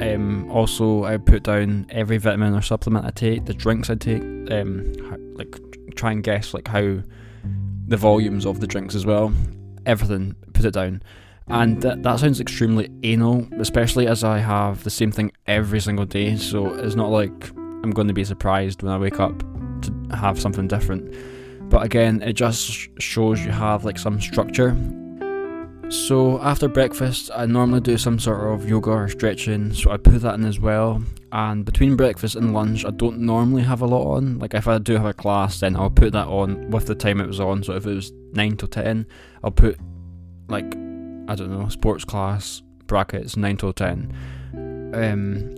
Um, 0.00 0.48
also, 0.50 1.04
I 1.04 1.16
put 1.16 1.44
down 1.44 1.86
every 1.90 2.18
vitamin 2.18 2.54
or 2.54 2.62
supplement 2.62 3.06
I 3.06 3.10
take, 3.10 3.46
the 3.46 3.54
drinks 3.54 3.90
I 3.90 3.96
take, 3.96 4.22
um, 4.22 4.92
like 5.34 5.58
try 5.96 6.12
and 6.12 6.22
guess 6.22 6.54
like 6.54 6.68
how 6.68 7.00
the 7.86 7.96
volumes 7.96 8.46
of 8.46 8.60
the 8.60 8.66
drinks 8.66 8.94
as 8.94 9.04
well. 9.04 9.32
Everything, 9.86 10.34
put 10.52 10.64
it 10.64 10.72
down. 10.72 11.02
And 11.48 11.82
that, 11.82 12.02
that 12.02 12.20
sounds 12.20 12.40
extremely 12.40 12.90
anal, 13.02 13.46
especially 13.58 14.06
as 14.06 14.24
I 14.24 14.38
have 14.38 14.82
the 14.82 14.90
same 14.90 15.12
thing 15.12 15.30
every 15.46 15.80
single 15.80 16.06
day. 16.06 16.36
So 16.36 16.72
it's 16.72 16.94
not 16.94 17.10
like 17.10 17.50
I'm 17.82 17.90
going 17.90 18.08
to 18.08 18.14
be 18.14 18.24
surprised 18.24 18.82
when 18.82 18.92
I 18.92 18.98
wake 18.98 19.20
up 19.20 19.38
to 19.82 20.16
have 20.16 20.40
something 20.40 20.68
different. 20.68 21.14
But 21.68 21.82
again, 21.82 22.22
it 22.22 22.32
just 22.32 22.88
shows 22.98 23.44
you 23.44 23.50
have 23.50 23.84
like 23.84 23.98
some 23.98 24.20
structure. 24.20 24.74
So 25.90 26.40
after 26.40 26.68
breakfast, 26.68 27.30
I 27.34 27.46
normally 27.46 27.80
do 27.80 27.96
some 27.98 28.18
sort 28.18 28.52
of 28.52 28.68
yoga 28.68 28.90
or 28.90 29.08
stretching, 29.08 29.72
so 29.72 29.90
I 29.90 29.96
put 29.96 30.22
that 30.22 30.34
in 30.34 30.44
as 30.44 30.58
well. 30.58 31.02
And 31.30 31.64
between 31.64 31.96
breakfast 31.96 32.36
and 32.36 32.52
lunch, 32.54 32.84
I 32.84 32.90
don't 32.90 33.18
normally 33.18 33.62
have 33.62 33.80
a 33.80 33.86
lot 33.86 34.16
on. 34.16 34.38
Like 34.38 34.54
if 34.54 34.66
I 34.66 34.78
do 34.78 34.94
have 34.94 35.06
a 35.06 35.12
class, 35.12 35.60
then 35.60 35.76
I'll 35.76 35.90
put 35.90 36.12
that 36.12 36.26
on 36.26 36.70
with 36.70 36.86
the 36.86 36.94
time 36.94 37.20
it 37.20 37.26
was 37.26 37.40
on. 37.40 37.62
So 37.62 37.74
if 37.74 37.86
it 37.86 37.94
was 37.94 38.12
nine 38.32 38.56
to 38.58 38.66
ten, 38.66 39.06
I'll 39.42 39.50
put 39.50 39.78
like 40.48 40.74
I 40.74 41.34
don't 41.34 41.50
know 41.50 41.68
sports 41.68 42.04
class 42.04 42.62
brackets 42.86 43.36
nine 43.36 43.56
to 43.58 43.72
ten. 43.72 44.12
Um, 44.94 45.54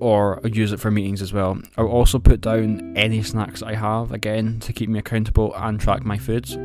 or 0.00 0.40
I'll 0.44 0.50
use 0.50 0.72
it 0.72 0.80
for 0.80 0.90
meetings 0.90 1.22
as 1.22 1.32
well. 1.32 1.60
I'll 1.76 1.86
also 1.86 2.18
put 2.18 2.40
down 2.40 2.96
any 2.96 3.22
snacks 3.22 3.62
I 3.62 3.74
have 3.74 4.10
again 4.10 4.58
to 4.60 4.72
keep 4.72 4.88
me 4.88 4.98
accountable 4.98 5.54
and 5.54 5.78
track 5.78 6.04
my 6.04 6.18
foods. 6.18 6.56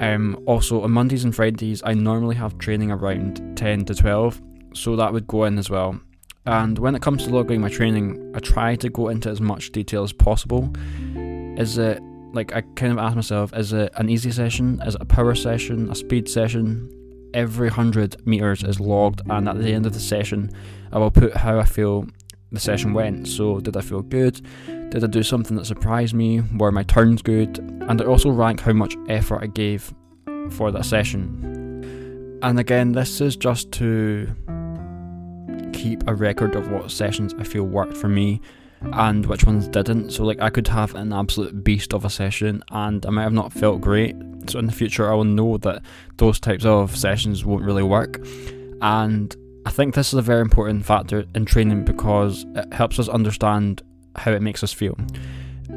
Um, 0.00 0.42
also 0.46 0.82
on 0.82 0.92
Mondays 0.92 1.24
and 1.24 1.34
Fridays, 1.34 1.82
I 1.84 1.94
normally 1.94 2.36
have 2.36 2.58
training 2.58 2.90
around 2.90 3.56
10 3.56 3.84
to 3.86 3.94
12, 3.94 4.40
so 4.74 4.96
that 4.96 5.12
would 5.12 5.26
go 5.26 5.44
in 5.44 5.58
as 5.58 5.70
well. 5.70 6.00
And 6.46 6.78
when 6.78 6.94
it 6.94 7.02
comes 7.02 7.24
to 7.24 7.30
logging 7.30 7.60
my 7.60 7.68
training, 7.68 8.32
I 8.34 8.38
try 8.38 8.76
to 8.76 8.88
go 8.88 9.08
into 9.08 9.28
as 9.28 9.40
much 9.40 9.70
detail 9.70 10.02
as 10.02 10.12
possible. 10.12 10.72
Is 11.58 11.76
it 11.76 12.00
like 12.32 12.54
I 12.54 12.60
kind 12.76 12.92
of 12.92 12.98
ask 12.98 13.16
myself, 13.16 13.52
is 13.54 13.72
it 13.72 13.92
an 13.96 14.08
easy 14.08 14.30
session? 14.30 14.80
Is 14.86 14.94
it 14.94 15.02
a 15.02 15.04
power 15.04 15.34
session? 15.34 15.90
A 15.90 15.94
speed 15.94 16.28
session? 16.28 16.94
Every 17.34 17.68
100 17.68 18.26
meters 18.26 18.62
is 18.62 18.80
logged, 18.80 19.20
and 19.28 19.48
at 19.48 19.58
the 19.58 19.72
end 19.74 19.84
of 19.84 19.92
the 19.92 20.00
session, 20.00 20.50
I 20.92 20.98
will 20.98 21.10
put 21.10 21.36
how 21.36 21.58
I 21.58 21.64
feel 21.64 22.06
the 22.50 22.60
session 22.60 22.94
went. 22.94 23.28
So, 23.28 23.60
did 23.60 23.76
I 23.76 23.82
feel 23.82 24.00
good? 24.00 24.40
Did 24.90 25.04
I 25.04 25.06
do 25.06 25.22
something 25.22 25.56
that 25.56 25.66
surprised 25.66 26.14
me? 26.14 26.40
Were 26.56 26.72
my 26.72 26.82
turns 26.82 27.20
good? 27.20 27.58
And 27.58 28.00
I 28.00 28.04
also 28.06 28.30
rank 28.30 28.60
how 28.60 28.72
much 28.72 28.96
effort 29.08 29.42
I 29.42 29.46
gave 29.46 29.92
for 30.50 30.70
that 30.70 30.86
session. 30.86 32.38
And 32.42 32.58
again, 32.58 32.92
this 32.92 33.20
is 33.20 33.36
just 33.36 33.70
to 33.72 34.34
keep 35.74 36.08
a 36.08 36.14
record 36.14 36.56
of 36.56 36.70
what 36.70 36.90
sessions 36.90 37.34
I 37.38 37.44
feel 37.44 37.64
worked 37.64 37.96
for 37.98 38.08
me 38.08 38.40
and 38.80 39.26
which 39.26 39.44
ones 39.44 39.68
didn't. 39.68 40.10
So, 40.10 40.24
like, 40.24 40.40
I 40.40 40.48
could 40.48 40.68
have 40.68 40.94
an 40.94 41.12
absolute 41.12 41.62
beast 41.62 41.92
of 41.92 42.06
a 42.06 42.10
session 42.10 42.62
and 42.70 43.04
I 43.04 43.10
might 43.10 43.24
have 43.24 43.32
not 43.32 43.52
felt 43.52 43.82
great. 43.82 44.16
So, 44.48 44.58
in 44.58 44.66
the 44.66 44.72
future, 44.72 45.10
I 45.10 45.14
will 45.14 45.24
know 45.24 45.58
that 45.58 45.82
those 46.16 46.40
types 46.40 46.64
of 46.64 46.96
sessions 46.96 47.44
won't 47.44 47.64
really 47.64 47.82
work. 47.82 48.24
And 48.80 49.36
I 49.66 49.70
think 49.70 49.94
this 49.94 50.08
is 50.08 50.18
a 50.18 50.22
very 50.22 50.40
important 50.40 50.86
factor 50.86 51.26
in 51.34 51.44
training 51.44 51.84
because 51.84 52.46
it 52.54 52.72
helps 52.72 52.98
us 52.98 53.08
understand 53.08 53.82
how 54.18 54.32
it 54.32 54.42
makes 54.42 54.62
us 54.62 54.72
feel. 54.72 54.96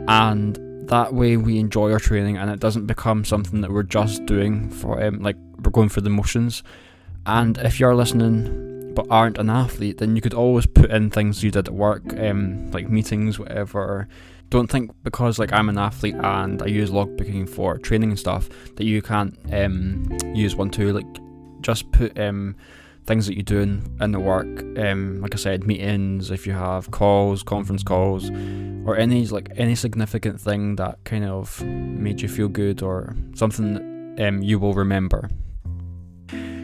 And 0.08 0.58
that 0.90 1.14
way 1.14 1.38
we 1.38 1.58
enjoy 1.60 1.92
our 1.92 2.00
training 2.00 2.38
and 2.38 2.50
it 2.50 2.60
doesn't 2.60 2.86
become 2.86 3.24
something 3.24 3.62
that 3.62 3.72
we're 3.72 3.84
just 3.84 4.26
doing 4.26 4.70
for 4.70 5.02
um, 5.02 5.20
like 5.22 5.38
we're 5.64 5.72
going 5.72 5.90
through 5.90 6.04
the 6.04 6.10
motions. 6.10 6.64
And 7.26 7.58
if 7.60 7.80
you're 7.80 7.96
listening 7.96 8.94
but 8.94 9.08
aren't 9.10 9.38
an 9.38 9.50
athlete, 9.50 10.00
then 10.00 10.16
you 10.16 10.22
could 10.22 10.34
always 10.34 10.66
put 10.66 10.92
in 10.92 11.10
things 11.10 11.44
you 11.44 11.52
did 11.52 11.68
at 11.68 11.74
work, 11.74 12.02
um, 12.20 12.70
like 12.72 12.90
meetings, 12.90 13.40
whatever. 13.40 14.08
Don't 14.50 14.68
think 14.68 14.92
because 15.04 15.40
like 15.40 15.54
I'm 15.54 15.70
an 15.70 15.78
athlete 15.78 16.16
and 16.16 16.62
I 16.62 16.66
use 16.66 16.90
logbooking 16.90 17.48
for 17.48 17.78
training 17.78 18.10
and 18.10 18.20
stuff 18.20 18.50
that 18.76 18.84
you 18.84 19.02
can't 19.02 19.38
um, 19.54 20.10
use 20.34 20.58
one 20.58 20.70
too. 20.70 20.92
Like 20.92 21.06
just 21.62 21.90
put 21.94 22.20
um, 22.20 22.56
things 23.06 23.28
that 23.28 23.36
you're 23.36 23.44
doing 23.44 23.98
in 24.00 24.12
the 24.12 24.20
work. 24.20 24.48
Um, 24.78 25.22
like 25.22 25.34
I 25.34 25.38
said, 25.38 25.66
meetings, 25.66 26.32
if 26.32 26.46
you 26.46 26.54
have 26.54 26.92
calls, 26.92 27.44
conference 27.44 27.84
calls, 27.84 28.30
or 28.86 28.98
any 28.98 29.26
like 29.28 29.50
any 29.58 29.76
significant 29.76 30.40
thing 30.40 30.76
that 30.78 31.04
kind 31.04 31.26
of 31.26 31.64
made 31.64 32.22
you 32.22 32.28
feel 32.28 32.48
good 32.48 32.82
or 32.82 33.16
something 33.36 34.16
um, 34.20 34.42
you 34.42 34.60
will 34.60 34.74
remember. 34.74 35.30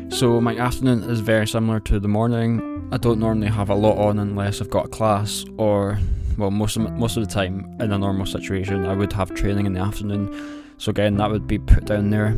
So 0.09 0.39
my 0.41 0.55
afternoon 0.57 1.03
is 1.03 1.19
very 1.19 1.47
similar 1.47 1.79
to 1.81 1.99
the 1.99 2.07
morning. 2.07 2.89
I 2.91 2.97
don't 2.97 3.19
normally 3.19 3.47
have 3.47 3.69
a 3.69 3.75
lot 3.75 3.97
on 3.97 4.19
unless 4.19 4.61
I've 4.61 4.69
got 4.69 4.85
a 4.85 4.89
class 4.89 5.45
or 5.57 5.99
well 6.37 6.51
most 6.51 6.77
of 6.77 6.91
most 6.93 7.17
of 7.17 7.27
the 7.27 7.33
time 7.33 7.75
in 7.79 7.91
a 7.91 7.97
normal 7.97 8.25
situation 8.25 8.85
I 8.85 8.93
would 8.93 9.11
have 9.13 9.33
training 9.33 9.65
in 9.65 9.73
the 9.73 9.81
afternoon. 9.81 10.63
So 10.77 10.91
again 10.91 11.17
that 11.17 11.29
would 11.29 11.47
be 11.47 11.59
put 11.59 11.85
down 11.85 12.09
there. 12.09 12.35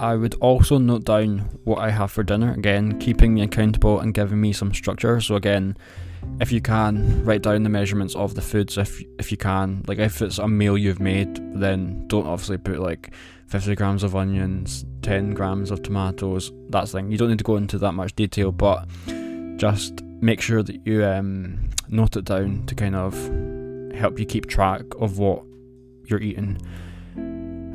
I 0.00 0.16
would 0.16 0.34
also 0.36 0.78
note 0.78 1.04
down 1.04 1.40
what 1.64 1.78
I 1.78 1.90
have 1.90 2.10
for 2.10 2.22
dinner, 2.22 2.54
again, 2.54 2.98
keeping 2.98 3.34
me 3.34 3.42
accountable 3.42 4.00
and 4.00 4.14
giving 4.14 4.40
me 4.40 4.54
some 4.54 4.72
structure. 4.72 5.20
So, 5.20 5.36
again, 5.36 5.76
if 6.40 6.50
you 6.50 6.62
can, 6.62 7.22
write 7.22 7.42
down 7.42 7.64
the 7.64 7.68
measurements 7.68 8.16
of 8.16 8.34
the 8.34 8.40
foods 8.40 8.78
if, 8.78 9.02
if 9.18 9.30
you 9.30 9.36
can. 9.36 9.84
Like, 9.86 9.98
if 9.98 10.22
it's 10.22 10.38
a 10.38 10.48
meal 10.48 10.78
you've 10.78 11.00
made, 11.00 11.36
then 11.54 12.08
don't 12.08 12.26
obviously 12.26 12.56
put 12.56 12.80
like 12.80 13.12
50 13.48 13.74
grams 13.74 14.02
of 14.02 14.16
onions, 14.16 14.86
10 15.02 15.34
grams 15.34 15.70
of 15.70 15.82
tomatoes, 15.82 16.50
that 16.70 16.88
thing. 16.88 17.10
You 17.12 17.18
don't 17.18 17.28
need 17.28 17.38
to 17.38 17.44
go 17.44 17.56
into 17.56 17.76
that 17.76 17.92
much 17.92 18.16
detail, 18.16 18.52
but 18.52 18.88
just 19.58 20.02
make 20.22 20.40
sure 20.40 20.62
that 20.62 20.86
you 20.86 21.04
um, 21.04 21.68
note 21.88 22.16
it 22.16 22.24
down 22.24 22.64
to 22.68 22.74
kind 22.74 22.96
of 22.96 23.12
help 23.94 24.18
you 24.18 24.24
keep 24.24 24.46
track 24.46 24.82
of 24.98 25.18
what 25.18 25.42
you're 26.06 26.22
eating. 26.22 26.58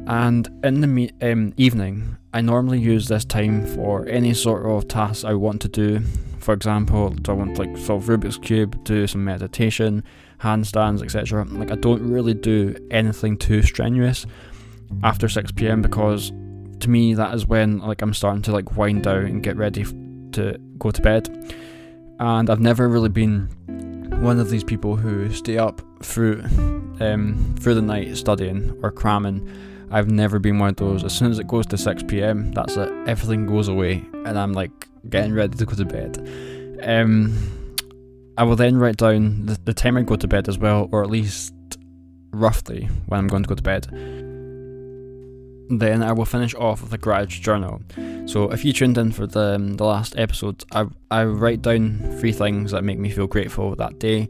And 0.07 0.47
in 0.63 0.81
the 0.81 0.87
me- 0.87 1.11
um, 1.21 1.53
evening, 1.57 2.17
I 2.33 2.41
normally 2.41 2.79
use 2.79 3.07
this 3.07 3.25
time 3.25 3.65
for 3.65 4.05
any 4.07 4.33
sort 4.33 4.65
of 4.65 4.87
tasks 4.87 5.23
I 5.23 5.33
want 5.33 5.61
to 5.61 5.67
do. 5.67 6.01
For 6.39 6.53
example, 6.53 7.09
do 7.09 7.31
I 7.31 7.35
want 7.35 7.55
to 7.55 7.63
like 7.63 7.77
solve 7.77 8.05
Rubik's 8.05 8.37
cube, 8.37 8.83
do 8.83 9.07
some 9.07 9.23
meditation, 9.23 10.03
handstands, 10.39 11.01
etc. 11.01 11.45
Like 11.45 11.71
I 11.71 11.75
don't 11.75 12.07
really 12.07 12.35
do 12.35 12.75
anything 12.91 13.37
too 13.37 13.63
strenuous 13.63 14.27
after 15.03 15.27
6 15.27 15.51
p.m. 15.53 15.81
because 15.81 16.31
to 16.81 16.89
me 16.89 17.15
that 17.15 17.33
is 17.33 17.47
when 17.47 17.79
like 17.79 18.01
I'm 18.01 18.13
starting 18.13 18.43
to 18.43 18.51
like 18.51 18.77
wind 18.77 19.03
down 19.03 19.25
and 19.25 19.41
get 19.41 19.57
ready 19.57 19.85
to 20.33 20.59
go 20.77 20.91
to 20.91 21.01
bed. 21.01 21.29
And 22.19 22.49
I've 22.49 22.59
never 22.59 22.87
really 22.87 23.09
been 23.09 23.47
one 24.21 24.39
of 24.39 24.49
these 24.49 24.63
people 24.63 24.95
who 24.95 25.31
stay 25.31 25.57
up 25.57 25.81
through 26.03 26.41
um, 26.99 27.55
through 27.59 27.73
the 27.73 27.81
night 27.81 28.15
studying 28.17 28.77
or 28.83 28.91
cramming 28.91 29.49
I've 29.91 30.09
never 30.09 30.39
been 30.39 30.59
one 30.59 30.69
of 30.69 30.75
those. 30.77 31.03
As 31.03 31.13
soon 31.13 31.31
as 31.31 31.39
it 31.39 31.47
goes 31.47 31.65
to 31.67 31.77
6 31.77 32.03
pm, 32.03 32.51
that's 32.51 32.75
it. 32.77 32.91
Everything 33.07 33.45
goes 33.45 33.67
away, 33.67 34.03
and 34.25 34.37
I'm 34.37 34.53
like 34.53 34.87
getting 35.09 35.33
ready 35.33 35.57
to 35.57 35.65
go 35.65 35.75
to 35.75 35.85
bed. 35.85 36.79
Um, 36.83 37.55
I 38.37 38.43
will 38.43 38.55
then 38.55 38.77
write 38.77 38.97
down 38.97 39.45
the, 39.45 39.57
the 39.63 39.73
time 39.73 39.97
I 39.97 40.01
go 40.01 40.15
to 40.15 40.27
bed 40.27 40.49
as 40.49 40.57
well, 40.57 40.89
or 40.91 41.03
at 41.03 41.09
least 41.09 41.53
roughly 42.31 42.89
when 43.05 43.19
I'm 43.19 43.27
going 43.27 43.43
to 43.43 43.49
go 43.49 43.55
to 43.55 43.61
bed. 43.61 43.87
Then 45.69 46.03
I 46.03 46.11
will 46.11 46.25
finish 46.25 46.53
off 46.55 46.83
with 46.83 46.93
a 46.93 46.97
gratitude 46.97 47.43
journal. 47.43 47.81
So 48.27 48.51
if 48.51 48.63
you 48.65 48.73
tuned 48.73 48.97
in 48.97 49.11
for 49.11 49.25
the 49.25 49.55
um, 49.55 49.75
the 49.75 49.85
last 49.85 50.17
episode, 50.17 50.63
I 50.71 50.85
I 51.09 51.23
write 51.25 51.61
down 51.61 52.17
three 52.19 52.33
things 52.33 52.71
that 52.71 52.83
make 52.83 52.99
me 52.99 53.09
feel 53.09 53.27
grateful 53.27 53.75
that 53.75 53.97
day, 53.97 54.29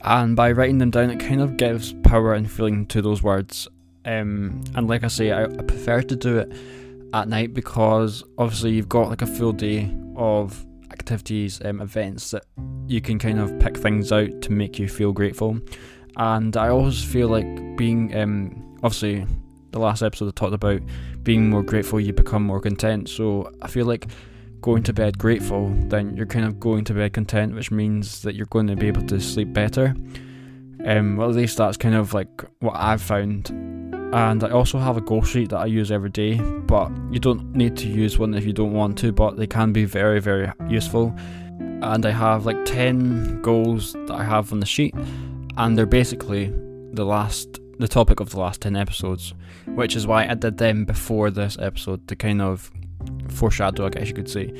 and 0.00 0.34
by 0.34 0.50
writing 0.52 0.78
them 0.78 0.90
down, 0.90 1.10
it 1.10 1.20
kind 1.20 1.40
of 1.40 1.56
gives 1.56 1.92
power 2.02 2.34
and 2.34 2.50
feeling 2.50 2.86
to 2.86 3.02
those 3.02 3.22
words, 3.22 3.68
um, 4.04 4.62
and 4.74 4.88
like 4.88 5.04
I 5.04 5.08
say, 5.08 5.32
I, 5.32 5.44
I 5.44 5.62
prefer 5.62 6.02
to 6.02 6.16
do 6.16 6.38
it 6.38 6.52
at 7.12 7.28
night 7.28 7.54
because 7.54 8.24
obviously 8.38 8.72
you've 8.72 8.88
got 8.88 9.08
like 9.08 9.22
a 9.22 9.26
full 9.26 9.52
day 9.52 9.94
of 10.16 10.64
activities, 10.90 11.60
um, 11.64 11.80
events 11.80 12.30
that 12.32 12.44
you 12.86 13.00
can 13.00 13.18
kind 13.18 13.38
of 13.38 13.58
pick 13.58 13.76
things 13.76 14.12
out 14.12 14.42
to 14.42 14.52
make 14.52 14.78
you 14.78 14.88
feel 14.88 15.12
grateful. 15.12 15.58
And 16.16 16.56
I 16.56 16.68
always 16.68 17.02
feel 17.02 17.28
like 17.28 17.76
being, 17.76 18.14
um, 18.16 18.78
obviously, 18.82 19.26
the 19.72 19.80
last 19.80 20.02
episode 20.02 20.28
I 20.28 20.30
talked 20.32 20.54
about 20.54 20.80
being 21.22 21.50
more 21.50 21.62
grateful, 21.62 21.98
you 21.98 22.12
become 22.12 22.44
more 22.44 22.60
content. 22.60 23.08
So 23.08 23.50
I 23.62 23.68
feel 23.68 23.86
like 23.86 24.06
going 24.60 24.82
to 24.84 24.92
bed 24.92 25.18
grateful, 25.18 25.74
then 25.88 26.16
you're 26.16 26.26
kind 26.26 26.46
of 26.46 26.60
going 26.60 26.84
to 26.84 26.94
bed 26.94 27.12
content, 27.12 27.54
which 27.54 27.70
means 27.70 28.22
that 28.22 28.34
you're 28.34 28.46
going 28.46 28.66
to 28.68 28.76
be 28.76 28.86
able 28.86 29.02
to 29.08 29.20
sleep 29.20 29.52
better. 29.52 29.94
Um, 30.86 31.16
well, 31.16 31.30
at 31.30 31.36
least 31.36 31.56
that's 31.56 31.76
kind 31.76 31.94
of 31.94 32.12
like 32.12 32.44
what 32.60 32.76
I've 32.76 33.02
found 33.02 33.50
and 34.14 34.44
I 34.44 34.50
also 34.50 34.78
have 34.78 34.96
a 34.96 35.00
goal 35.00 35.22
sheet 35.22 35.48
that 35.50 35.58
I 35.58 35.66
use 35.66 35.90
every 35.90 36.08
day, 36.08 36.36
but 36.36 36.88
you 37.10 37.18
don't 37.18 37.52
need 37.52 37.76
to 37.78 37.88
use 37.88 38.16
one 38.16 38.32
if 38.34 38.44
you 38.44 38.52
don't 38.52 38.72
want 38.72 38.96
to, 38.98 39.10
but 39.10 39.36
they 39.36 39.48
can 39.48 39.72
be 39.72 39.86
very, 39.86 40.20
very 40.20 40.52
useful. 40.68 41.12
And 41.58 42.06
I 42.06 42.12
have 42.12 42.46
like 42.46 42.64
10 42.64 43.42
goals 43.42 43.94
that 43.94 44.12
I 44.12 44.22
have 44.22 44.52
on 44.52 44.60
the 44.60 44.66
sheet, 44.66 44.94
and 45.56 45.76
they're 45.76 45.84
basically 45.84 46.52
the 46.92 47.04
last 47.04 47.58
the 47.80 47.88
topic 47.88 48.20
of 48.20 48.30
the 48.30 48.38
last 48.38 48.60
10 48.60 48.76
episodes, 48.76 49.34
which 49.66 49.96
is 49.96 50.06
why 50.06 50.28
I 50.28 50.34
did 50.34 50.58
them 50.58 50.84
before 50.84 51.32
this 51.32 51.58
episode 51.58 52.06
to 52.06 52.14
kind 52.14 52.40
of 52.40 52.70
foreshadow, 53.30 53.86
I 53.86 53.88
guess 53.88 54.06
you 54.06 54.14
could 54.14 54.30
say, 54.30 54.54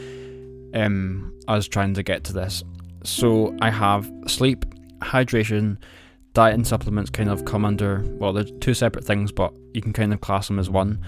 um, 0.75 1.33
I 1.47 1.54
was 1.54 1.69
trying 1.69 1.95
to 1.95 2.02
get 2.02 2.25
to 2.25 2.33
this. 2.33 2.64
So 3.04 3.57
I 3.62 3.71
have 3.71 4.11
sleep, 4.26 4.64
hydration, 4.99 5.76
diet 6.35 6.55
and 6.55 6.67
supplements 6.67 7.11
kind 7.11 7.31
of 7.31 7.45
come 7.45 7.64
under, 7.64 8.05
well, 8.19 8.33
they're 8.33 8.45
two 8.45 8.75
separate 8.75 9.05
things, 9.05 9.33
but 9.33 9.55
you 9.73 9.81
can 9.81 9.93
kind 9.93 10.12
of 10.12 10.21
class 10.21 10.49
them 10.49 10.59
as 10.59 10.69
one. 10.69 11.00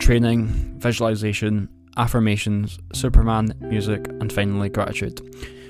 Training, 0.00 0.48
visualization, 0.78 1.68
affirmations, 1.96 2.78
Superman, 2.92 3.54
music, 3.60 4.08
and 4.20 4.32
finally 4.32 4.68
gratitude. 4.68 5.20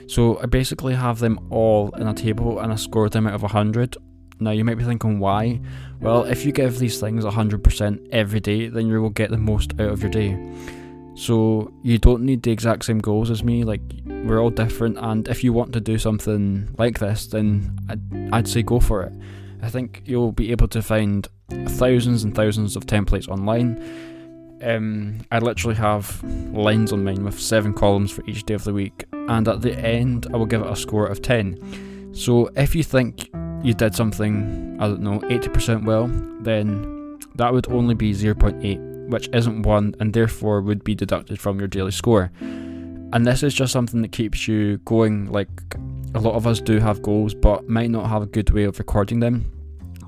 So 0.09 0.40
I 0.40 0.47
basically 0.47 0.94
have 0.94 1.18
them 1.18 1.47
all 1.51 1.90
in 1.97 2.07
a 2.07 2.14
table 2.14 2.59
and 2.59 2.73
I 2.73 2.77
score 2.77 3.09
them 3.09 3.27
out 3.27 3.35
of 3.35 3.42
100. 3.42 3.97
Now 4.40 4.51
you 4.51 4.64
might 4.64 4.79
be 4.79 4.85
thinking 4.85 5.18
why? 5.18 5.61
Well, 6.01 6.25
if 6.25 6.44
you 6.44 6.53
give 6.53 6.79
these 6.79 6.99
things 6.99 7.25
100% 7.25 8.09
every 8.12 8.40
day, 8.40 8.68
then 8.68 8.87
you 8.87 9.01
will 9.01 9.11
get 9.11 9.31
the 9.31 9.37
most 9.37 9.73
out 9.81 9.90
of 9.90 10.03
your 10.03 10.11
day. 10.11 10.33
So 11.16 11.72
you 11.83 11.96
don't 11.96 12.22
need 12.24 12.42
the 12.42 12.50
exact 12.50 12.85
same 12.85 12.98
goals 12.98 13.31
as 13.31 13.42
me. 13.42 13.64
Like 13.64 13.81
we're 14.05 14.40
all 14.40 14.50
different, 14.50 14.98
and 14.98 15.26
if 15.29 15.42
you 15.42 15.52
want 15.52 15.72
to 15.72 15.81
do 15.81 15.98
something 15.98 16.68
like 16.76 16.98
this, 16.98 17.26
then 17.26 17.79
I'd, 17.88 18.35
I'd 18.35 18.48
say 18.48 18.62
go 18.62 18.81
for 18.81 19.02
it. 19.02 19.12
I 19.62 19.70
think 19.70 20.02
you'll 20.05 20.33
be 20.33 20.50
able 20.50 20.68
to 20.68 20.83
find 20.83 21.26
thousands 21.68 22.22
and 22.22 22.35
thousands 22.35 22.76
of 22.76 22.85
templates 22.85 23.29
online. 23.29 23.83
Um, 24.62 25.20
I 25.33 25.38
literally 25.38 25.76
have 25.76 26.22
lines 26.52 26.92
on 26.92 27.02
mine 27.02 27.24
with 27.24 27.40
seven 27.40 27.72
columns 27.72 28.11
for 28.11 28.22
each 28.26 28.44
day 28.44 28.55
of 28.55 28.64
the 28.64 28.74
week, 28.74 29.07
and 29.12 29.48
at 29.48 29.62
the 29.62 29.74
end, 29.79 30.26
I 30.35 30.37
will 30.37 30.46
give 30.46 30.61
it 30.61 30.70
a 30.70 30.76
score 30.76 31.07
of 31.07 31.22
10. 31.22 32.12
So 32.14 32.50
if 32.57 32.74
you 32.74 32.83
think 32.83 33.31
you 33.62 33.72
did 33.72 33.94
something, 33.94 34.76
I 34.79 34.88
don't 34.88 35.00
know, 35.00 35.20
80% 35.20 35.85
well, 35.85 36.09
then 36.42 37.18
that 37.37 37.52
would 37.55 37.70
only 37.72 37.94
be 37.94 38.12
0.8 38.12 38.95
which 39.09 39.29
isn't 39.33 39.62
one 39.62 39.95
and 40.01 40.12
therefore 40.12 40.61
would 40.61 40.85
be 40.85 40.95
deducted 40.95 41.40
from 41.40 41.59
your 41.59 41.69
daily 41.69 41.92
score. 41.92 42.31
And 42.40 43.27
this 43.27 43.42
is 43.42 43.55
just 43.55 43.73
something 43.73 44.03
that 44.03 44.12
keeps 44.12 44.49
you 44.49 44.79
going. 44.79 45.31
Like 45.31 45.49
a 46.14 46.21
lot 46.21 46.35
of 46.35 46.47
us 46.47 46.61
do 46.61 46.79
have 46.79 47.03
goals, 47.03 47.35
but 47.35 47.69
might 47.69 47.90
not 47.90 48.09
have 48.09 48.23
a 48.23 48.27
good 48.27 48.51
way 48.51 48.64
of 48.64 48.79
recording 48.79 49.21
them 49.21 49.53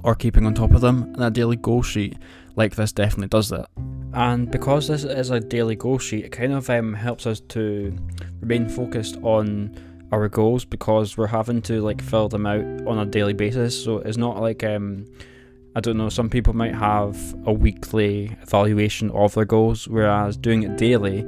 or 0.03 0.15
keeping 0.15 0.47
on 0.47 0.55
top 0.55 0.73
of 0.73 0.81
them. 0.81 1.03
And 1.15 1.23
a 1.23 1.31
daily 1.31 1.57
goal 1.57 1.83
sheet 1.83 2.17
like 2.57 2.75
this 2.75 2.93
definitely 2.93 3.29
does 3.29 3.49
that. 3.51 3.69
And 4.15 4.51
because 4.51 4.89
this 4.89 5.05
is 5.05 5.31
a 5.31 5.39
daily 5.39 5.77
goal 5.77 5.99
sheet, 5.99 6.25
it 6.25 6.33
kind 6.33 6.53
of 6.53 6.69
um, 6.71 6.95
helps 6.95 7.27
us 7.27 7.41
to 7.41 7.97
remain 8.41 8.69
focused 8.69 9.17
on 9.23 9.77
our 10.11 10.29
goals 10.29 10.65
because 10.65 11.17
we're 11.17 11.27
having 11.27 11.61
to 11.63 11.83
like 11.83 12.03
fill 12.03 12.29
them 12.29 12.47
out 12.47 12.65
on 12.87 12.99
a 12.99 13.07
daily 13.07 13.35
basis. 13.35 13.83
So 13.83 13.99
it's 13.99 14.17
not 14.17 14.41
like 14.41 14.65
um, 14.65 15.07
I 15.79 15.81
don't 15.81 15.97
know, 15.97 16.09
some 16.09 16.29
people 16.29 16.55
might 16.55 16.75
have 16.75 17.17
a 17.47 17.53
weekly 17.53 18.37
evaluation 18.43 19.13
of 19.13 19.35
their 19.35 19.45
goals, 19.45 19.87
whereas 19.87 20.37
doing 20.37 20.65
it 20.65 20.77
daily 20.77 21.21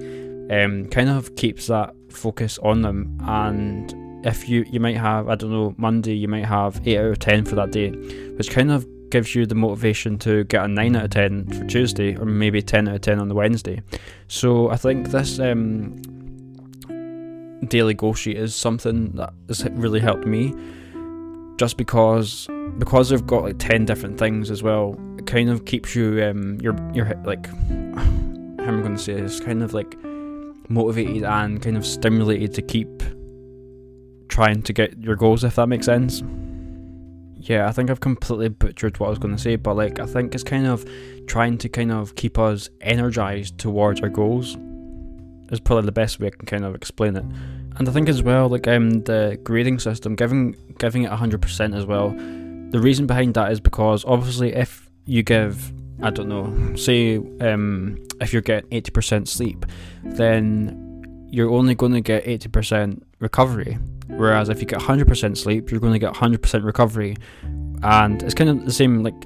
um, 0.51 0.87
kind 0.87 1.09
of 1.09 1.37
keeps 1.37 1.69
that 1.69 1.95
focus 2.11 2.59
on 2.59 2.83
them. 2.83 3.17
And 3.29 3.95
if 4.27 4.49
you, 4.49 4.65
you 4.69 4.81
might 4.81 4.97
have, 4.97 5.29
I 5.29 5.37
don't 5.37 5.53
know, 5.53 5.73
Monday, 5.77 6.17
you 6.17 6.27
might 6.27 6.47
have 6.47 6.81
8 6.85 6.99
out 6.99 7.05
of 7.05 7.19
10 7.21 7.45
for 7.45 7.55
that 7.55 7.71
day, 7.71 7.91
which 7.91 8.51
kind 8.51 8.73
of 8.73 8.85
gives 9.11 9.37
you 9.37 9.47
the 9.47 9.55
motivation 9.55 10.19
to 10.19 10.43
get 10.43 10.65
a 10.65 10.69
9 10.69 10.97
out 10.97 11.05
of 11.05 11.11
10 11.11 11.47
for 11.47 11.65
Tuesday, 11.67 12.17
or 12.17 12.25
maybe 12.25 12.61
10 12.61 12.89
out 12.89 12.97
of 12.97 13.01
10 13.03 13.21
on 13.21 13.29
the 13.29 13.37
Wednesday. 13.37 13.81
So 14.27 14.69
I 14.69 14.77
think 14.77 15.13
this 15.13 15.39
um, 15.39 16.03
daily 17.69 17.95
goal 17.95 18.15
sheet 18.15 18.37
is 18.37 18.53
something 18.53 19.13
that 19.13 19.33
has 19.47 19.63
really 19.71 20.01
helped 20.01 20.27
me 20.27 20.53
just 21.61 21.77
because 21.77 22.49
because 22.79 23.11
they've 23.11 23.27
got 23.27 23.43
like 23.43 23.59
10 23.59 23.85
different 23.85 24.19
things 24.19 24.51
as 24.51 24.63
well 24.63 24.99
it 25.19 25.27
kind 25.27 25.51
of 25.51 25.67
keeps 25.67 25.95
you 25.95 26.25
um 26.25 26.59
you're 26.59 26.75
you're 26.95 27.15
like 27.27 27.47
how 27.49 28.67
am 28.67 28.79
i 28.79 28.81
going 28.81 28.97
to 28.97 29.03
say 29.03 29.21
this? 29.21 29.41
Kind 29.41 29.63
of 29.63 29.75
like 29.75 29.95
motivated 30.71 31.23
and 31.23 31.61
kind 31.61 31.77
of 31.77 31.85
stimulated 31.85 32.55
to 32.55 32.63
keep 32.63 33.03
trying 34.29 34.63
to 34.63 34.73
get 34.73 34.99
your 35.01 35.17
goals 35.17 35.45
if 35.45 35.57
that 35.57 35.67
makes 35.67 35.85
sense. 35.85 36.23
Yeah 37.37 37.69
i 37.69 37.73
think 37.73 37.91
i've 37.91 38.01
completely 38.01 38.49
butchered 38.49 38.99
what 38.99 39.09
i 39.09 39.11
was 39.11 39.19
going 39.19 39.37
to 39.37 39.43
say 39.43 39.57
but 39.57 39.77
like 39.77 39.99
i 39.99 40.07
think 40.07 40.35
it's 40.35 40.45
kind 40.45 40.67
of 40.67 40.89
trying 41.27 41.59
to 41.59 41.69
kind 41.69 41.93
of 41.93 42.15
keep 42.15 42.39
us 42.39 42.71
energized 42.81 43.59
towards 43.59 44.01
our 44.01 44.09
goals 44.09 44.57
is 45.51 45.61
probably 45.61 45.85
the 45.85 45.93
best 45.93 46.21
way 46.21 46.29
i 46.29 46.31
can 46.31 46.47
kind 46.47 46.65
of 46.65 46.75
explain 46.75 47.17
it 47.17 47.25
and 47.81 47.89
I 47.89 47.93
think 47.93 48.11
as 48.11 48.23
well, 48.23 48.51
like 48.51 48.69
um, 48.69 48.91
the 49.05 49.41
grading 49.43 49.79
system, 49.79 50.15
giving 50.15 50.55
giving 50.79 51.05
it 51.05 51.11
hundred 51.11 51.41
percent 51.41 51.75
as 51.75 51.87
well. 51.87 52.11
The 52.11 52.79
reason 52.79 53.07
behind 53.07 53.33
that 53.35 53.51
is 53.53 53.59
because 53.59 54.05
obviously, 54.05 54.53
if 54.53 54.91
you 55.07 55.23
give, 55.23 55.73
I 56.03 56.11
don't 56.11 56.29
know, 56.29 56.77
say 56.77 57.17
um, 57.17 57.99
if 58.21 58.35
you're 58.35 58.43
getting 58.43 58.69
eighty 58.71 58.91
percent 58.91 59.31
sleep, 59.31 59.65
then 60.05 61.27
you're 61.31 61.51
only 61.51 61.75
going 61.75 61.93
to 61.93 62.03
get 62.03 62.29
eighty 62.29 62.51
percent 62.51 63.03
recovery. 63.19 63.79
Whereas 64.09 64.51
if 64.51 64.61
you 64.61 64.67
get 64.67 64.83
hundred 64.83 65.09
percent 65.09 65.39
sleep, 65.39 65.71
you're 65.71 65.81
going 65.81 65.95
to 65.95 65.99
get 65.99 66.15
hundred 66.15 66.43
percent 66.43 66.65
recovery, 66.65 67.17
and 67.83 68.23
it's 68.23 68.35
kind 68.35 68.51
of 68.51 68.67
the 68.67 68.73
same. 68.75 69.03
Like, 69.03 69.25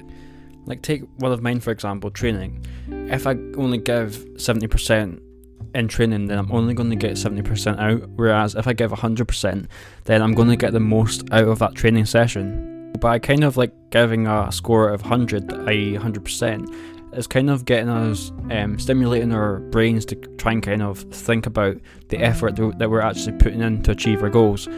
like 0.67 0.81
take 0.81 1.03
one 1.17 1.33
of 1.33 1.43
mine 1.43 1.59
for 1.59 1.73
example, 1.73 2.09
training. 2.09 2.65
If 2.89 3.27
I 3.27 3.33
only 3.57 3.79
give 3.79 4.25
seventy 4.37 4.69
percent 4.69 5.21
in 5.75 5.89
training, 5.89 6.27
then 6.27 6.39
I'm 6.39 6.51
only 6.53 6.75
going 6.75 6.91
to 6.91 6.97
get 6.97 7.13
70% 7.13 7.79
out. 7.79 8.09
Whereas 8.11 8.55
if 8.55 8.67
I 8.67 8.73
give 8.73 8.91
100%, 8.91 9.67
then 10.05 10.23
I'm 10.23 10.35
going 10.35 10.49
to 10.49 10.57
get 10.57 10.73
the 10.73 10.81
most 10.81 11.25
out 11.33 11.49
of 11.49 11.59
that 11.61 11.75
training 11.75 12.07
session. 12.07 12.93
By 13.01 13.19
kind 13.19 13.45
of 13.45 13.57
like 13.57 13.73
giving 13.91 14.27
a 14.27 14.51
score 14.53 14.89
of 14.89 15.03
100, 15.03 15.53
i.e., 15.69 15.97
100%, 15.99 16.75
it's 17.13 17.27
kind 17.27 17.51
of 17.51 17.65
getting 17.65 17.89
us 17.89 18.33
um, 18.51 18.79
stimulating 18.79 19.33
our 19.33 19.59
brains 19.59 20.05
to 20.07 20.17
try 20.39 20.53
and 20.53 20.63
kind 20.63 20.83
of 20.83 20.99
think 20.99 21.47
about 21.47 21.77
the 22.09 22.19
effort 22.19 22.57
that 22.57 22.91
we're 22.91 23.01
actually 23.01 23.37
putting 23.39 23.61
in 23.61 23.83
to 23.83 23.93
achieve 23.93 24.23
our 24.23 24.31
goals. 24.31 24.69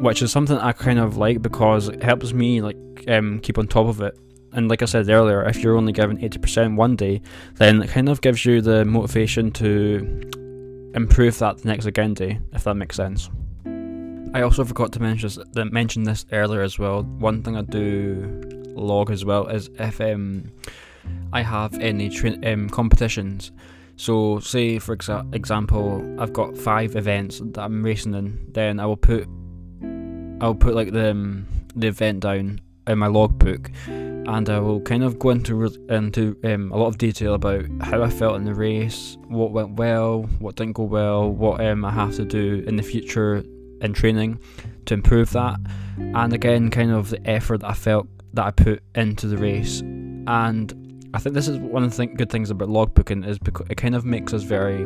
Which 0.00 0.20
is 0.20 0.30
something 0.30 0.58
I 0.58 0.72
kind 0.72 0.98
of 0.98 1.16
like 1.16 1.40
because 1.40 1.88
it 1.88 2.02
helps 2.02 2.32
me 2.32 2.60
like 2.60 2.76
um, 3.08 3.40
keep 3.40 3.58
on 3.58 3.66
top 3.66 3.86
of 3.86 4.00
it 4.02 4.18
and 4.52 4.68
like 4.68 4.82
I 4.82 4.86
said 4.86 5.08
earlier, 5.08 5.44
if 5.44 5.62
you're 5.62 5.76
only 5.76 5.92
given 5.92 6.18
80% 6.18 6.76
one 6.76 6.96
day, 6.96 7.20
then 7.54 7.82
it 7.82 7.90
kind 7.90 8.08
of 8.08 8.20
gives 8.20 8.44
you 8.44 8.60
the 8.60 8.84
motivation 8.84 9.50
to 9.52 10.20
improve 10.94 11.38
that 11.38 11.58
the 11.58 11.68
next 11.68 11.86
again 11.86 12.14
day, 12.14 12.40
if 12.52 12.64
that 12.64 12.74
makes 12.74 12.96
sense. 12.96 13.30
I 14.34 14.42
also 14.42 14.64
forgot 14.64 14.92
to 14.92 15.00
mention 15.00 15.30
mention 15.72 16.02
this 16.02 16.26
earlier 16.32 16.62
as 16.62 16.78
well. 16.78 17.02
One 17.02 17.42
thing 17.42 17.56
I 17.56 17.62
do 17.62 18.42
log 18.74 19.10
as 19.10 19.24
well 19.24 19.46
is 19.46 19.70
if 19.78 20.00
um, 20.00 20.50
I 21.32 21.42
have 21.42 21.74
any 21.80 22.08
tra- 22.10 22.38
um, 22.52 22.68
competitions. 22.68 23.52
So, 23.96 24.40
say 24.40 24.78
for 24.78 24.94
exa- 24.96 25.34
example, 25.34 26.04
I've 26.20 26.34
got 26.34 26.56
five 26.56 26.96
events 26.96 27.40
that 27.42 27.62
I'm 27.62 27.82
racing 27.82 28.14
in. 28.14 28.38
Then 28.52 28.78
I 28.78 28.84
will 28.84 28.98
put, 28.98 29.26
I'll 30.42 30.54
put 30.54 30.74
like 30.74 30.92
the 30.92 31.12
um, 31.12 31.46
the 31.74 31.86
event 31.86 32.20
down 32.20 32.60
in 32.86 32.98
my 32.98 33.06
logbook, 33.06 33.70
and 34.26 34.48
I 34.50 34.58
will 34.58 34.80
kind 34.80 35.04
of 35.04 35.18
go 35.18 35.30
into 35.30 35.64
into 35.88 36.36
um, 36.44 36.72
a 36.72 36.76
lot 36.76 36.88
of 36.88 36.98
detail 36.98 37.34
about 37.34 37.64
how 37.80 38.02
I 38.02 38.10
felt 38.10 38.36
in 38.36 38.44
the 38.44 38.54
race, 38.54 39.16
what 39.28 39.52
went 39.52 39.76
well, 39.76 40.22
what 40.38 40.56
didn't 40.56 40.74
go 40.74 40.84
well, 40.84 41.30
what 41.30 41.60
um, 41.64 41.84
I 41.84 41.90
have 41.90 42.16
to 42.16 42.24
do 42.24 42.64
in 42.66 42.76
the 42.76 42.82
future 42.82 43.44
in 43.80 43.92
training 43.92 44.40
to 44.86 44.94
improve 44.94 45.30
that, 45.32 45.58
and 45.98 46.32
again, 46.32 46.70
kind 46.70 46.90
of 46.90 47.10
the 47.10 47.28
effort 47.28 47.60
that 47.60 47.70
I 47.70 47.74
felt 47.74 48.08
that 48.34 48.46
I 48.46 48.50
put 48.50 48.82
into 48.94 49.26
the 49.28 49.36
race, 49.36 49.80
and 49.80 50.86
I 51.14 51.18
think 51.18 51.34
this 51.34 51.48
is 51.48 51.58
one 51.58 51.84
of 51.84 51.96
the 51.96 52.06
th- 52.06 52.16
good 52.16 52.30
things 52.30 52.50
about 52.50 52.68
logbooking 52.68 53.26
is 53.26 53.38
because 53.38 53.66
it 53.70 53.76
kind 53.76 53.94
of 53.94 54.04
makes 54.04 54.34
us 54.34 54.42
very 54.42 54.84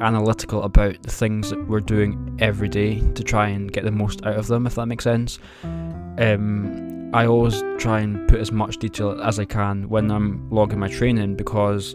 analytical 0.00 0.62
about 0.62 1.02
the 1.02 1.10
things 1.10 1.50
that 1.50 1.68
we're 1.68 1.80
doing 1.80 2.36
every 2.40 2.68
day 2.68 3.00
to 3.14 3.22
try 3.22 3.48
and 3.48 3.72
get 3.72 3.84
the 3.84 3.90
most 3.90 4.24
out 4.24 4.36
of 4.36 4.46
them, 4.46 4.66
if 4.66 4.74
that 4.76 4.86
makes 4.86 5.04
sense. 5.04 5.38
Um, 5.62 7.10
I 7.12 7.26
always 7.26 7.62
try 7.78 8.00
and 8.00 8.28
put 8.28 8.40
as 8.40 8.52
much 8.52 8.78
detail 8.78 9.20
as 9.20 9.38
I 9.38 9.44
can 9.44 9.88
when 9.88 10.10
I'm 10.10 10.48
logging 10.50 10.78
my 10.78 10.88
training 10.88 11.34
because 11.34 11.94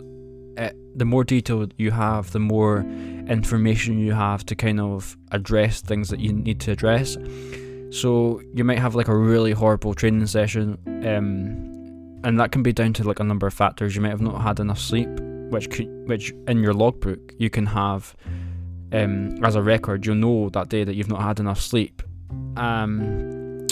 it, 0.58 0.60
eh, 0.60 0.72
the 0.96 1.06
more 1.06 1.24
detail 1.24 1.68
you 1.78 1.92
have, 1.92 2.32
the 2.32 2.40
more 2.40 2.80
information 3.28 4.00
you 4.00 4.14
have 4.14 4.46
to 4.46 4.56
kind 4.56 4.80
of 4.80 5.18
address 5.32 5.82
things 5.82 6.10
that 6.10 6.20
you 6.20 6.34
need 6.34 6.60
to 6.62 6.72
address. 6.72 7.18
So 7.92 8.42
you 8.54 8.64
might 8.64 8.80
have 8.80 8.96
like 8.96 9.08
a 9.08 9.16
really 9.16 9.52
horrible 9.52 9.94
training 9.94 10.26
session, 10.28 10.78
um, 10.86 12.22
and 12.24 12.40
that 12.40 12.52
can 12.52 12.64
be 12.64 12.74
down 12.74 12.94
to 12.94 13.04
like 13.04 13.20
a 13.20 13.24
number 13.24 13.48
of 13.48 13.54
factors. 13.54 13.96
You 13.96 14.02
might 14.02 14.10
have 14.10 14.22
not 14.22 14.42
had 14.42 14.60
enough 14.60 14.80
sleep, 14.80 15.10
which 15.50 15.70
could, 15.70 15.88
which 16.08 16.34
in 16.48 16.62
your 16.62 16.74
logbook 16.74 17.34
you 17.38 17.50
can 17.50 17.66
have 17.66 18.16
um, 18.92 19.44
as 19.44 19.56
a 19.56 19.62
record. 19.62 20.06
You'll 20.06 20.16
know 20.16 20.50
that 20.50 20.70
day 20.70 20.84
that 20.84 20.96
you've 20.96 21.10
not 21.10 21.22
had 21.22 21.40
enough 21.40 21.62
sleep. 21.62 22.02
Um, 22.58 23.68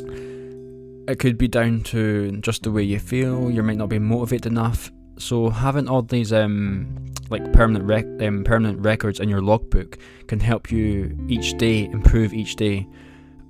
it 1.07 1.19
could 1.19 1.37
be 1.37 1.47
down 1.47 1.81
to 1.83 2.31
just 2.37 2.63
the 2.63 2.71
way 2.71 2.83
you 2.83 2.99
feel. 2.99 3.51
You 3.51 3.63
might 3.63 3.77
not 3.77 3.89
be 3.89 3.99
motivated 3.99 4.51
enough. 4.51 4.91
So 5.17 5.49
having 5.49 5.87
all 5.87 6.01
these 6.01 6.33
um, 6.33 7.05
like 7.29 7.53
permanent 7.53 7.85
rec- 7.85 8.21
um, 8.21 8.43
permanent 8.43 8.79
records 8.79 9.19
in 9.19 9.29
your 9.29 9.41
logbook 9.41 9.97
can 10.27 10.39
help 10.39 10.71
you 10.71 11.17
each 11.27 11.57
day 11.57 11.85
improve 11.85 12.33
each 12.33 12.55
day, 12.55 12.87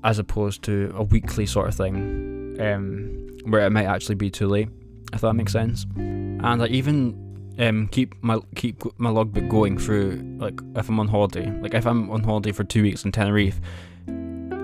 as 0.03 0.19
opposed 0.19 0.63
to 0.63 0.91
a 0.95 1.03
weekly 1.03 1.45
sort 1.45 1.67
of 1.67 1.75
thing, 1.75 2.57
um, 2.59 3.51
where 3.51 3.65
it 3.65 3.69
might 3.69 3.85
actually 3.85 4.15
be 4.15 4.29
too 4.29 4.47
late 4.47 4.69
if 5.13 5.21
that 5.21 5.33
makes 5.33 5.51
sense. 5.51 5.85
And 5.95 6.61
I 6.61 6.67
even 6.67 7.32
um, 7.59 7.87
keep 7.89 8.15
my 8.23 8.39
keep 8.55 8.83
my 8.99 9.09
logbook 9.09 9.47
going 9.47 9.77
through 9.77 10.21
like 10.39 10.59
if 10.75 10.89
I'm 10.89 10.99
on 10.99 11.07
holiday, 11.07 11.51
like 11.61 11.73
if 11.73 11.85
I'm 11.85 12.09
on 12.09 12.23
holiday 12.23 12.51
for 12.51 12.63
two 12.63 12.81
weeks 12.81 13.05
in 13.05 13.11
Tenerife, 13.11 13.59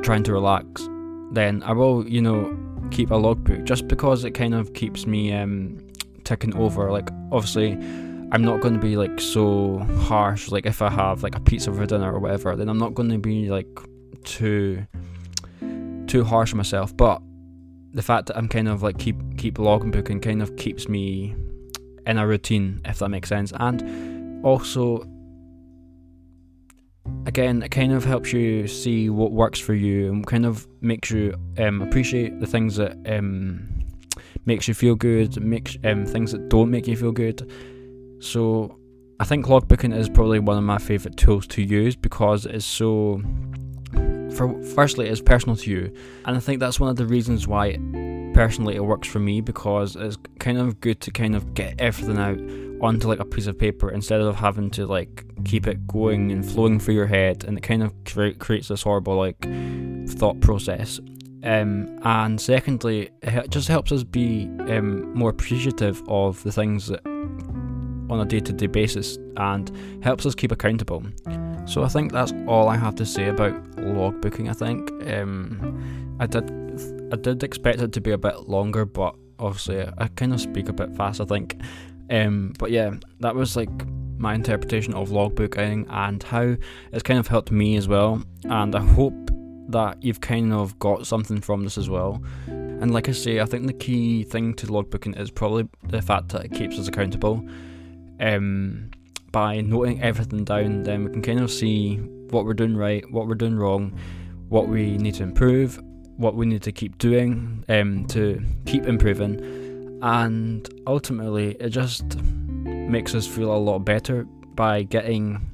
trying 0.01 0.23
to 0.23 0.33
relax, 0.33 0.87
then 1.31 1.61
I 1.63 1.73
will 1.73 2.07
you 2.07 2.21
know 2.21 2.57
keep 2.91 3.11
a 3.11 3.15
logbook 3.15 3.63
just 3.63 3.87
because 3.87 4.23
it 4.23 4.31
kind 4.31 4.53
of 4.53 4.73
keeps 4.73 5.05
me 5.05 5.33
um, 5.33 5.77
ticking 6.23 6.55
over. 6.55 6.91
Like 6.91 7.09
obviously. 7.31 7.77
I'm 8.31 8.43
not 8.43 8.61
going 8.61 8.75
to 8.75 8.79
be 8.79 8.95
like 8.95 9.19
so 9.19 9.79
harsh. 10.01 10.49
Like 10.49 10.67
if 10.67 10.83
I 10.83 10.91
have 10.91 11.23
like 11.23 11.33
a 11.33 11.39
pizza 11.39 11.73
for 11.73 11.83
dinner 11.87 12.13
or 12.13 12.19
whatever, 12.19 12.55
then 12.55 12.69
I'm 12.69 12.77
not 12.77 12.93
going 12.93 13.09
to 13.09 13.17
be 13.17 13.49
like 13.49 13.65
too 14.23 14.85
too 16.05 16.23
harsh 16.23 16.53
on 16.53 16.57
myself. 16.57 16.95
But 16.95 17.23
the 17.93 18.03
fact 18.03 18.27
that 18.27 18.37
I'm 18.37 18.47
kind 18.47 18.67
of 18.67 18.83
like 18.83 18.99
keep 18.99 19.15
keep 19.37 19.57
logging 19.57 19.89
booking 19.89 20.19
kind 20.19 20.43
of 20.43 20.55
keeps 20.57 20.87
me 20.87 21.35
in 22.09 22.17
a 22.17 22.25
routine, 22.25 22.81
if 22.85 22.99
that 22.99 23.09
makes 23.09 23.29
sense. 23.29 23.53
And 23.55 24.43
also, 24.43 25.05
again, 27.27 27.61
it 27.61 27.69
kind 27.69 27.93
of 27.93 28.03
helps 28.03 28.33
you 28.33 28.67
see 28.67 29.09
what 29.09 29.31
works 29.31 29.59
for 29.59 29.75
you 29.75 30.11
and 30.11 30.25
kind 30.25 30.45
of 30.45 30.67
makes 30.81 31.11
you 31.11 31.35
um, 31.59 31.81
appreciate 31.81 32.39
the 32.39 32.47
things 32.47 32.75
that 32.77 32.97
um, 33.05 33.85
makes 34.45 34.67
you 34.67 34.73
feel 34.73 34.95
good, 34.95 35.39
makes 35.41 35.77
um, 35.83 36.05
things 36.05 36.31
that 36.31 36.49
don't 36.49 36.71
make 36.71 36.87
you 36.87 36.97
feel 36.97 37.11
good. 37.11 37.49
So, 38.19 38.75
I 39.21 39.25
think 39.25 39.45
logbooking 39.45 39.95
is 39.95 40.09
probably 40.09 40.39
one 40.39 40.57
of 40.57 40.63
my 40.63 40.77
favorite 40.77 41.17
tools 41.17 41.45
to 41.47 41.61
use 41.61 41.95
because 41.95 42.45
it's 42.45 42.65
so 42.65 43.21
for 44.33 44.61
firstly 44.63 45.07
it's 45.09 45.19
personal 45.19 45.55
to 45.55 45.69
you 45.69 45.91
and 46.25 46.37
i 46.37 46.39
think 46.39 46.59
that's 46.59 46.79
one 46.79 46.89
of 46.89 46.95
the 46.95 47.05
reasons 47.05 47.47
why 47.47 47.75
personally 48.33 48.75
it 48.75 48.83
works 48.83 49.07
for 49.07 49.19
me 49.19 49.41
because 49.41 49.95
it's 49.95 50.17
kind 50.39 50.57
of 50.57 50.79
good 50.81 51.01
to 51.01 51.11
kind 51.11 51.35
of 51.35 51.53
get 51.53 51.79
everything 51.79 52.17
out 52.17 52.39
onto 52.81 53.07
like 53.07 53.19
a 53.19 53.25
piece 53.25 53.47
of 53.47 53.57
paper 53.57 53.91
instead 53.91 54.21
of 54.21 54.35
having 54.35 54.69
to 54.71 54.85
like 54.87 55.25
keep 55.43 55.67
it 55.67 55.85
going 55.87 56.31
and 56.31 56.49
flowing 56.49 56.79
through 56.79 56.93
your 56.93 57.07
head 57.07 57.43
and 57.43 57.57
it 57.57 57.61
kind 57.61 57.83
of 57.83 57.93
cre- 58.05 58.37
creates 58.39 58.69
this 58.69 58.83
horrible 58.83 59.15
like 59.15 59.37
thought 60.07 60.39
process. 60.39 60.99
Um, 61.43 61.99
and 62.03 62.39
secondly 62.39 63.09
it 63.21 63.49
just 63.49 63.67
helps 63.67 63.91
us 63.91 64.03
be 64.03 64.49
um, 64.67 65.13
more 65.13 65.29
appreciative 65.29 66.01
of 66.07 66.41
the 66.43 66.51
things 66.51 66.87
that 66.87 67.05
on 67.05 68.19
a 68.19 68.25
day-to-day 68.25 68.67
basis 68.67 69.17
and 69.37 69.71
helps 70.03 70.25
us 70.25 70.35
keep 70.35 70.51
accountable. 70.51 71.03
So 71.65 71.83
I 71.83 71.87
think 71.87 72.11
that's 72.11 72.33
all 72.47 72.67
I 72.67 72.75
have 72.75 72.95
to 72.95 73.05
say 73.05 73.29
about 73.29 73.53
log 73.77 74.19
booking 74.21 74.49
I 74.49 74.53
think. 74.53 74.89
Um, 75.11 76.17
I 76.19 76.25
did 76.25 76.49
I 77.11 77.15
did 77.15 77.43
expect 77.43 77.81
it 77.81 77.91
to 77.93 78.01
be 78.01 78.11
a 78.11 78.17
bit 78.17 78.47
longer, 78.47 78.85
but 78.85 79.15
obviously 79.39 79.85
I, 79.97 80.07
kind 80.09 80.33
of 80.33 80.41
speak 80.41 80.69
a 80.69 80.73
bit 80.73 80.95
fast. 80.95 81.21
I 81.21 81.25
think, 81.25 81.59
um, 82.09 82.53
but 82.59 82.71
yeah, 82.71 82.91
that 83.19 83.35
was 83.35 83.55
like 83.55 83.69
my 84.17 84.33
interpretation 84.35 84.93
of 84.93 85.09
logbooking 85.09 85.85
and 85.89 86.21
how 86.21 86.55
it's 86.91 87.03
kind 87.03 87.19
of 87.19 87.27
helped 87.27 87.51
me 87.51 87.77
as 87.77 87.87
well. 87.87 88.21
And 88.43 88.75
I 88.75 88.81
hope 88.81 89.31
that 89.69 90.03
you've 90.03 90.21
kind 90.21 90.51
of 90.51 90.77
got 90.79 91.07
something 91.07 91.41
from 91.41 91.63
this 91.63 91.77
as 91.77 91.89
well. 91.89 92.23
And 92.47 92.91
like 92.91 93.07
I 93.07 93.11
say, 93.11 93.39
I 93.39 93.45
think 93.45 93.67
the 93.67 93.73
key 93.73 94.23
thing 94.23 94.53
to 94.55 94.67
logbooking 94.67 95.19
is 95.19 95.31
probably 95.31 95.67
the 95.83 96.01
fact 96.01 96.29
that 96.29 96.45
it 96.45 96.51
keeps 96.51 96.77
us 96.77 96.87
accountable. 96.87 97.45
Um, 98.19 98.91
by 99.31 99.61
noting 99.61 100.01
everything 100.01 100.43
down, 100.43 100.83
then 100.83 101.05
we 101.05 101.11
can 101.11 101.21
kind 101.21 101.39
of 101.39 101.51
see 101.51 101.97
what 102.31 102.45
we're 102.45 102.53
doing 102.53 102.75
right, 102.75 103.09
what 103.11 103.27
we're 103.27 103.35
doing 103.35 103.57
wrong, 103.57 103.97
what 104.49 104.67
we 104.67 104.97
need 104.97 105.13
to 105.15 105.23
improve, 105.23 105.79
what 106.19 106.35
we 106.35 106.45
need 106.45 106.61
to 106.63 106.71
keep 106.71 106.97
doing 106.97 107.63
um, 107.69 108.05
to 108.07 108.43
keep 108.65 108.85
improving, 108.85 109.99
and 110.01 110.69
ultimately 110.85 111.55
it 111.59 111.69
just 111.69 112.21
makes 112.21 113.15
us 113.15 113.25
feel 113.25 113.55
a 113.55 113.57
lot 113.57 113.79
better 113.79 114.25
by 114.55 114.83
getting 114.83 115.49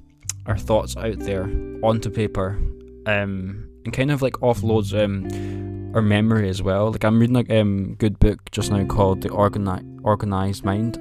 our 0.47 0.57
thoughts 0.57 0.97
out 0.97 1.19
there 1.19 1.43
onto 1.83 2.09
paper 2.09 2.57
um, 3.05 3.69
and 3.85 3.93
kind 3.93 4.09
of 4.09 4.21
like 4.21 4.33
offloads 4.35 4.91
um, 4.99 5.93
our 5.95 6.01
memory 6.01 6.49
as 6.49 6.61
well. 6.63 6.91
Like 6.91 7.03
I'm 7.03 7.19
reading 7.19 7.37
a 7.37 7.61
um, 7.61 7.95
good 7.95 8.17
book 8.19 8.49
just 8.51 8.71
now 8.71 8.83
called 8.85 9.21
The 9.21 9.29
Organi- 9.29 9.99
Organized 10.03 10.65
Mind 10.65 10.97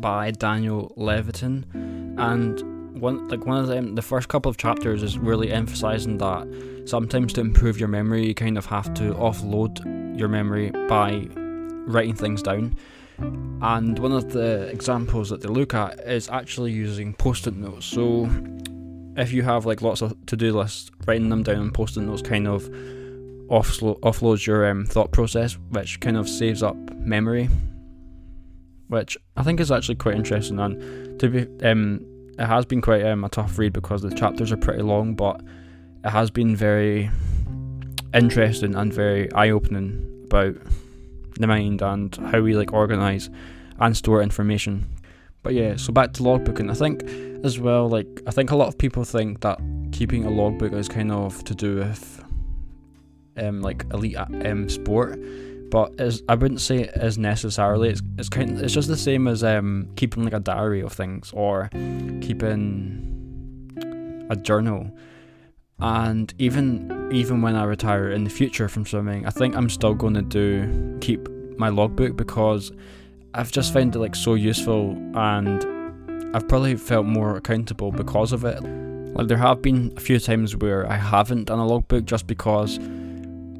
by 0.00 0.32
Daniel 0.32 0.92
Levitin 0.96 1.64
and 2.18 2.75
one 2.96 3.28
like 3.28 3.44
one 3.46 3.58
of 3.58 3.66
them 3.66 3.94
the 3.94 4.02
first 4.02 4.28
couple 4.28 4.50
of 4.50 4.56
chapters 4.56 5.02
is 5.02 5.18
really 5.18 5.50
emphasizing 5.50 6.18
that 6.18 6.82
sometimes 6.86 7.32
to 7.32 7.40
improve 7.40 7.78
your 7.78 7.88
memory 7.88 8.26
you 8.26 8.34
kind 8.34 8.58
of 8.58 8.66
have 8.66 8.92
to 8.94 9.14
offload 9.14 10.18
your 10.18 10.28
memory 10.28 10.70
by 10.88 11.28
writing 11.86 12.14
things 12.14 12.42
down 12.42 12.76
and 13.18 13.98
one 13.98 14.12
of 14.12 14.32
the 14.32 14.66
examples 14.68 15.30
that 15.30 15.40
they 15.40 15.48
look 15.48 15.74
at 15.74 15.98
is 16.00 16.28
actually 16.28 16.72
using 16.72 17.14
post-it 17.14 17.54
notes 17.54 17.86
so 17.86 18.28
if 19.16 19.32
you 19.32 19.42
have 19.42 19.64
like 19.64 19.82
lots 19.82 20.02
of 20.02 20.14
to-do 20.26 20.52
lists 20.52 20.90
writing 21.06 21.28
them 21.28 21.42
down 21.42 21.58
on 21.58 21.70
post-it 21.70 22.00
notes 22.00 22.22
kind 22.22 22.46
of 22.46 22.64
offlo- 23.48 23.98
offloads 24.00 24.46
your 24.46 24.68
um, 24.68 24.84
thought 24.84 25.12
process 25.12 25.54
which 25.70 26.00
kind 26.00 26.16
of 26.16 26.28
saves 26.28 26.62
up 26.62 26.76
memory 26.96 27.48
which 28.88 29.16
I 29.36 29.42
think 29.42 29.60
is 29.60 29.70
actually 29.72 29.96
quite 29.96 30.14
interesting. 30.14 30.58
And 30.58 31.18
to 31.20 31.28
be, 31.28 31.66
um, 31.66 32.04
it 32.38 32.46
has 32.46 32.66
been 32.66 32.80
quite 32.80 33.04
um, 33.04 33.24
a 33.24 33.28
tough 33.28 33.58
read 33.58 33.72
because 33.72 34.02
the 34.02 34.10
chapters 34.10 34.52
are 34.52 34.56
pretty 34.56 34.82
long, 34.82 35.14
but 35.14 35.40
it 36.04 36.10
has 36.10 36.30
been 36.30 36.54
very 36.54 37.10
interesting 38.14 38.74
and 38.74 38.92
very 38.92 39.32
eye-opening 39.32 40.24
about 40.26 40.54
the 41.38 41.46
mind 41.46 41.82
and 41.82 42.14
how 42.16 42.40
we 42.40 42.56
like 42.56 42.72
organize 42.72 43.30
and 43.78 43.96
store 43.96 44.22
information. 44.22 44.88
But 45.42 45.54
yeah, 45.54 45.76
so 45.76 45.92
back 45.92 46.12
to 46.14 46.22
logbooking. 46.22 46.70
I 46.70 46.74
think 46.74 47.04
as 47.44 47.58
well, 47.58 47.88
like 47.88 48.22
I 48.26 48.30
think 48.30 48.50
a 48.50 48.56
lot 48.56 48.68
of 48.68 48.78
people 48.78 49.04
think 49.04 49.40
that 49.40 49.60
keeping 49.92 50.24
a 50.24 50.30
logbook 50.30 50.72
is 50.72 50.88
kind 50.88 51.12
of 51.12 51.42
to 51.44 51.54
do 51.54 51.76
with 51.76 52.24
um 53.36 53.60
like 53.60 53.84
elite 53.92 54.16
um 54.16 54.68
sport 54.68 55.18
but 55.70 55.94
it's, 55.98 56.22
I 56.28 56.34
wouldn't 56.34 56.60
say 56.60 56.82
it 56.82 56.96
is 56.96 57.18
necessarily. 57.18 57.90
It's 57.90 58.02
it's 58.18 58.28
kind. 58.28 58.58
It's 58.60 58.74
just 58.74 58.88
the 58.88 58.96
same 58.96 59.28
as 59.28 59.42
um, 59.44 59.88
keeping 59.96 60.24
like 60.24 60.32
a 60.32 60.40
diary 60.40 60.80
of 60.82 60.92
things 60.92 61.32
or 61.34 61.68
keeping 62.20 63.06
a 64.30 64.36
journal. 64.36 64.90
And 65.78 66.32
even 66.38 67.10
even 67.12 67.42
when 67.42 67.54
I 67.56 67.64
retire 67.64 68.10
in 68.10 68.24
the 68.24 68.30
future 68.30 68.68
from 68.68 68.86
swimming, 68.86 69.26
I 69.26 69.30
think 69.30 69.54
I'm 69.56 69.68
still 69.68 69.94
going 69.94 70.14
to 70.14 70.22
do 70.22 70.98
keep 71.00 71.28
my 71.58 71.68
logbook 71.68 72.16
because 72.16 72.72
I've 73.34 73.52
just 73.52 73.72
found 73.72 73.94
it 73.94 73.98
like 73.98 74.14
so 74.14 74.34
useful 74.34 74.92
and 75.14 75.64
I've 76.34 76.48
probably 76.48 76.76
felt 76.76 77.06
more 77.06 77.36
accountable 77.36 77.92
because 77.92 78.32
of 78.32 78.44
it. 78.44 78.60
Like 79.14 79.28
there 79.28 79.36
have 79.38 79.62
been 79.62 79.92
a 79.96 80.00
few 80.00 80.18
times 80.18 80.56
where 80.56 80.90
I 80.90 80.96
haven't 80.96 81.44
done 81.44 81.58
a 81.58 81.66
logbook 81.66 82.04
just 82.04 82.26
because 82.26 82.78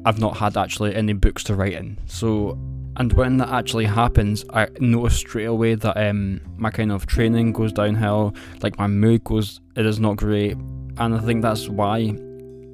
I've 0.07 0.19
not 0.19 0.37
had 0.37 0.55
actually 0.55 0.95
any 0.95 1.11
books 1.11 1.43
to 1.43 1.53
write 1.53 1.73
in. 1.73 1.99
So 2.05 2.57
and 2.95 3.11
when 3.11 3.35
that 3.37 3.49
actually 3.49 3.83
happens, 3.83 4.45
I 4.53 4.69
notice 4.79 5.17
straight 5.17 5.45
away 5.45 5.75
that 5.75 5.97
um, 5.97 6.39
my 6.55 6.71
kind 6.71 6.93
of 6.93 7.05
training 7.05 7.51
goes 7.51 7.73
downhill, 7.73 8.33
like 8.63 8.79
my 8.79 8.87
mood 8.87 9.25
goes, 9.25 9.59
it 9.75 9.85
is 9.85 9.99
not 9.99 10.15
great, 10.15 10.55
and 10.97 11.13
I 11.13 11.19
think 11.19 11.41
that's 11.41 11.67
why 11.67 12.17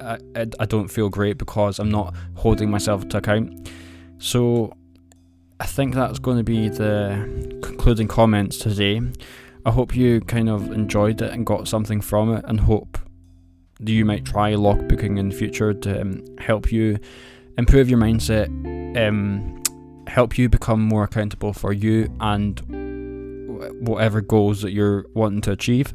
I, 0.00 0.18
I 0.60 0.64
don't 0.64 0.86
feel 0.86 1.08
great 1.08 1.36
because 1.36 1.80
I'm 1.80 1.90
not 1.90 2.14
holding 2.36 2.70
myself 2.70 3.08
to 3.08 3.18
account. 3.18 3.68
So 4.18 4.72
I 5.58 5.66
think 5.66 5.94
that's 5.94 6.20
going 6.20 6.38
to 6.38 6.44
be 6.44 6.68
the 6.68 7.58
concluding 7.62 8.06
comments 8.06 8.58
today. 8.58 9.00
I 9.66 9.72
hope 9.72 9.96
you 9.96 10.20
kind 10.20 10.48
of 10.48 10.70
enjoyed 10.70 11.20
it 11.20 11.32
and 11.32 11.44
got 11.44 11.66
something 11.66 12.00
from 12.00 12.32
it, 12.32 12.44
and 12.46 12.60
hope 12.60 12.96
you 13.80 14.04
might 14.04 14.24
try 14.24 14.52
logbooking 14.52 15.18
in 15.18 15.30
the 15.30 15.34
future 15.34 15.74
to 15.74 16.00
um, 16.00 16.24
help 16.38 16.70
you 16.70 16.98
improve 17.58 17.88
your 17.88 17.98
mindset, 17.98 18.48
um, 18.96 19.62
help 20.06 20.38
you 20.38 20.48
become 20.48 20.80
more 20.80 21.04
accountable 21.04 21.52
for 21.52 21.72
you 21.72 22.08
and 22.20 22.60
whatever 23.80 24.20
goals 24.20 24.62
that 24.62 24.72
you're 24.72 25.06
wanting 25.14 25.40
to 25.42 25.52
achieve. 25.52 25.94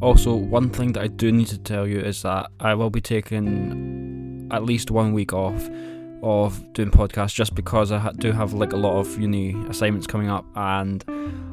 Also, 0.00 0.34
one 0.34 0.70
thing 0.70 0.92
that 0.92 1.02
I 1.02 1.06
do 1.06 1.32
need 1.32 1.48
to 1.48 1.58
tell 1.58 1.86
you 1.86 2.00
is 2.00 2.22
that 2.22 2.50
I 2.60 2.74
will 2.74 2.90
be 2.90 3.00
taking 3.00 4.48
at 4.50 4.64
least 4.64 4.90
one 4.90 5.12
week 5.12 5.32
off 5.32 5.68
of 6.22 6.72
doing 6.72 6.90
podcasts 6.90 7.34
just 7.34 7.54
because 7.54 7.92
I 7.92 8.10
do 8.18 8.32
have 8.32 8.52
like 8.52 8.72
a 8.72 8.76
lot 8.76 8.98
of 8.98 9.18
uni 9.18 9.54
assignments 9.68 10.06
coming 10.06 10.28
up 10.28 10.44
and 10.54 11.04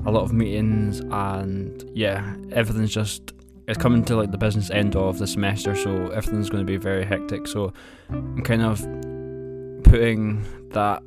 a 0.06 0.12
lot 0.12 0.24
of 0.24 0.34
meetings 0.34 1.00
and 1.00 1.84
yeah, 1.94 2.36
everything's 2.52 2.94
just 2.94 3.34
it's 3.68 3.78
coming 3.78 4.04
to 4.06 4.16
like 4.16 4.32
the 4.32 4.38
business 4.38 4.70
end 4.70 4.96
of 4.96 5.20
the 5.20 5.28
semester, 5.28 5.76
so 5.76 6.08
everything's 6.10 6.50
going 6.50 6.66
to 6.66 6.72
be 6.72 6.78
very 6.78 7.06
hectic. 7.06 7.48
So 7.48 7.74
I'm 8.10 8.44
kind 8.44 8.62
of 8.62 8.80
putting 9.84 10.46
that 10.72 11.02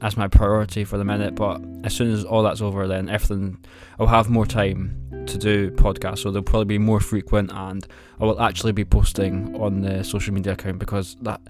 as 0.00 0.16
my 0.16 0.28
priority 0.28 0.84
for 0.84 0.98
the 0.98 1.04
minute. 1.04 1.34
But 1.34 1.60
as 1.84 1.94
soon 1.94 2.12
as 2.12 2.24
all 2.24 2.42
that's 2.42 2.60
over, 2.60 2.86
then 2.86 3.08
everything 3.08 3.58
I'll 3.98 4.06
have 4.06 4.28
more 4.28 4.46
time 4.46 5.24
to 5.26 5.38
do 5.38 5.70
podcasts, 5.72 6.20
so 6.20 6.30
they'll 6.30 6.42
probably 6.42 6.66
be 6.66 6.78
more 6.78 7.00
frequent, 7.00 7.50
and 7.52 7.86
I 8.20 8.24
will 8.24 8.40
actually 8.40 8.72
be 8.72 8.84
posting 8.84 9.54
on 9.60 9.82
the 9.82 10.02
social 10.02 10.34
media 10.34 10.52
account 10.52 10.78
because 10.78 11.16
that 11.22 11.40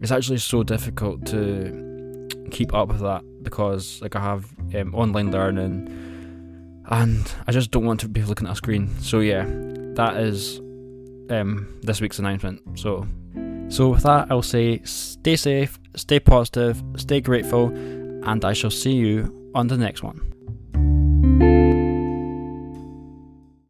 it's 0.00 0.12
actually 0.12 0.38
so 0.38 0.62
difficult 0.62 1.26
to 1.26 2.28
keep 2.50 2.72
up 2.74 2.88
with 2.88 3.00
that 3.00 3.22
because 3.42 4.00
like 4.00 4.16
I 4.16 4.20
have 4.20 4.46
um, 4.74 4.94
online 4.94 5.30
learning 5.30 6.84
and 6.86 7.32
I 7.46 7.52
just 7.52 7.70
don't 7.70 7.84
want 7.84 8.00
to 8.00 8.08
be 8.08 8.22
looking 8.22 8.46
at 8.46 8.52
a 8.52 8.56
screen. 8.56 8.88
So 9.00 9.20
yeah, 9.20 9.44
that 9.98 10.16
is 10.16 10.60
um, 11.28 11.66
this 11.82 12.00
week's 12.00 12.20
announcement. 12.20 12.62
So 12.78 13.06
so 13.68 13.88
with 13.88 14.04
that, 14.04 14.28
I'll 14.30 14.42
say 14.42 14.80
stay 14.84 15.36
safe, 15.36 15.78
stay 15.96 16.20
positive, 16.20 16.80
stay 16.96 17.20
grateful, 17.20 17.66
and 17.66 18.44
I 18.44 18.52
shall 18.52 18.70
see 18.70 18.92
you 18.92 19.50
on 19.54 19.66
the 19.66 19.76
next 19.76 20.02
one. 20.02 20.27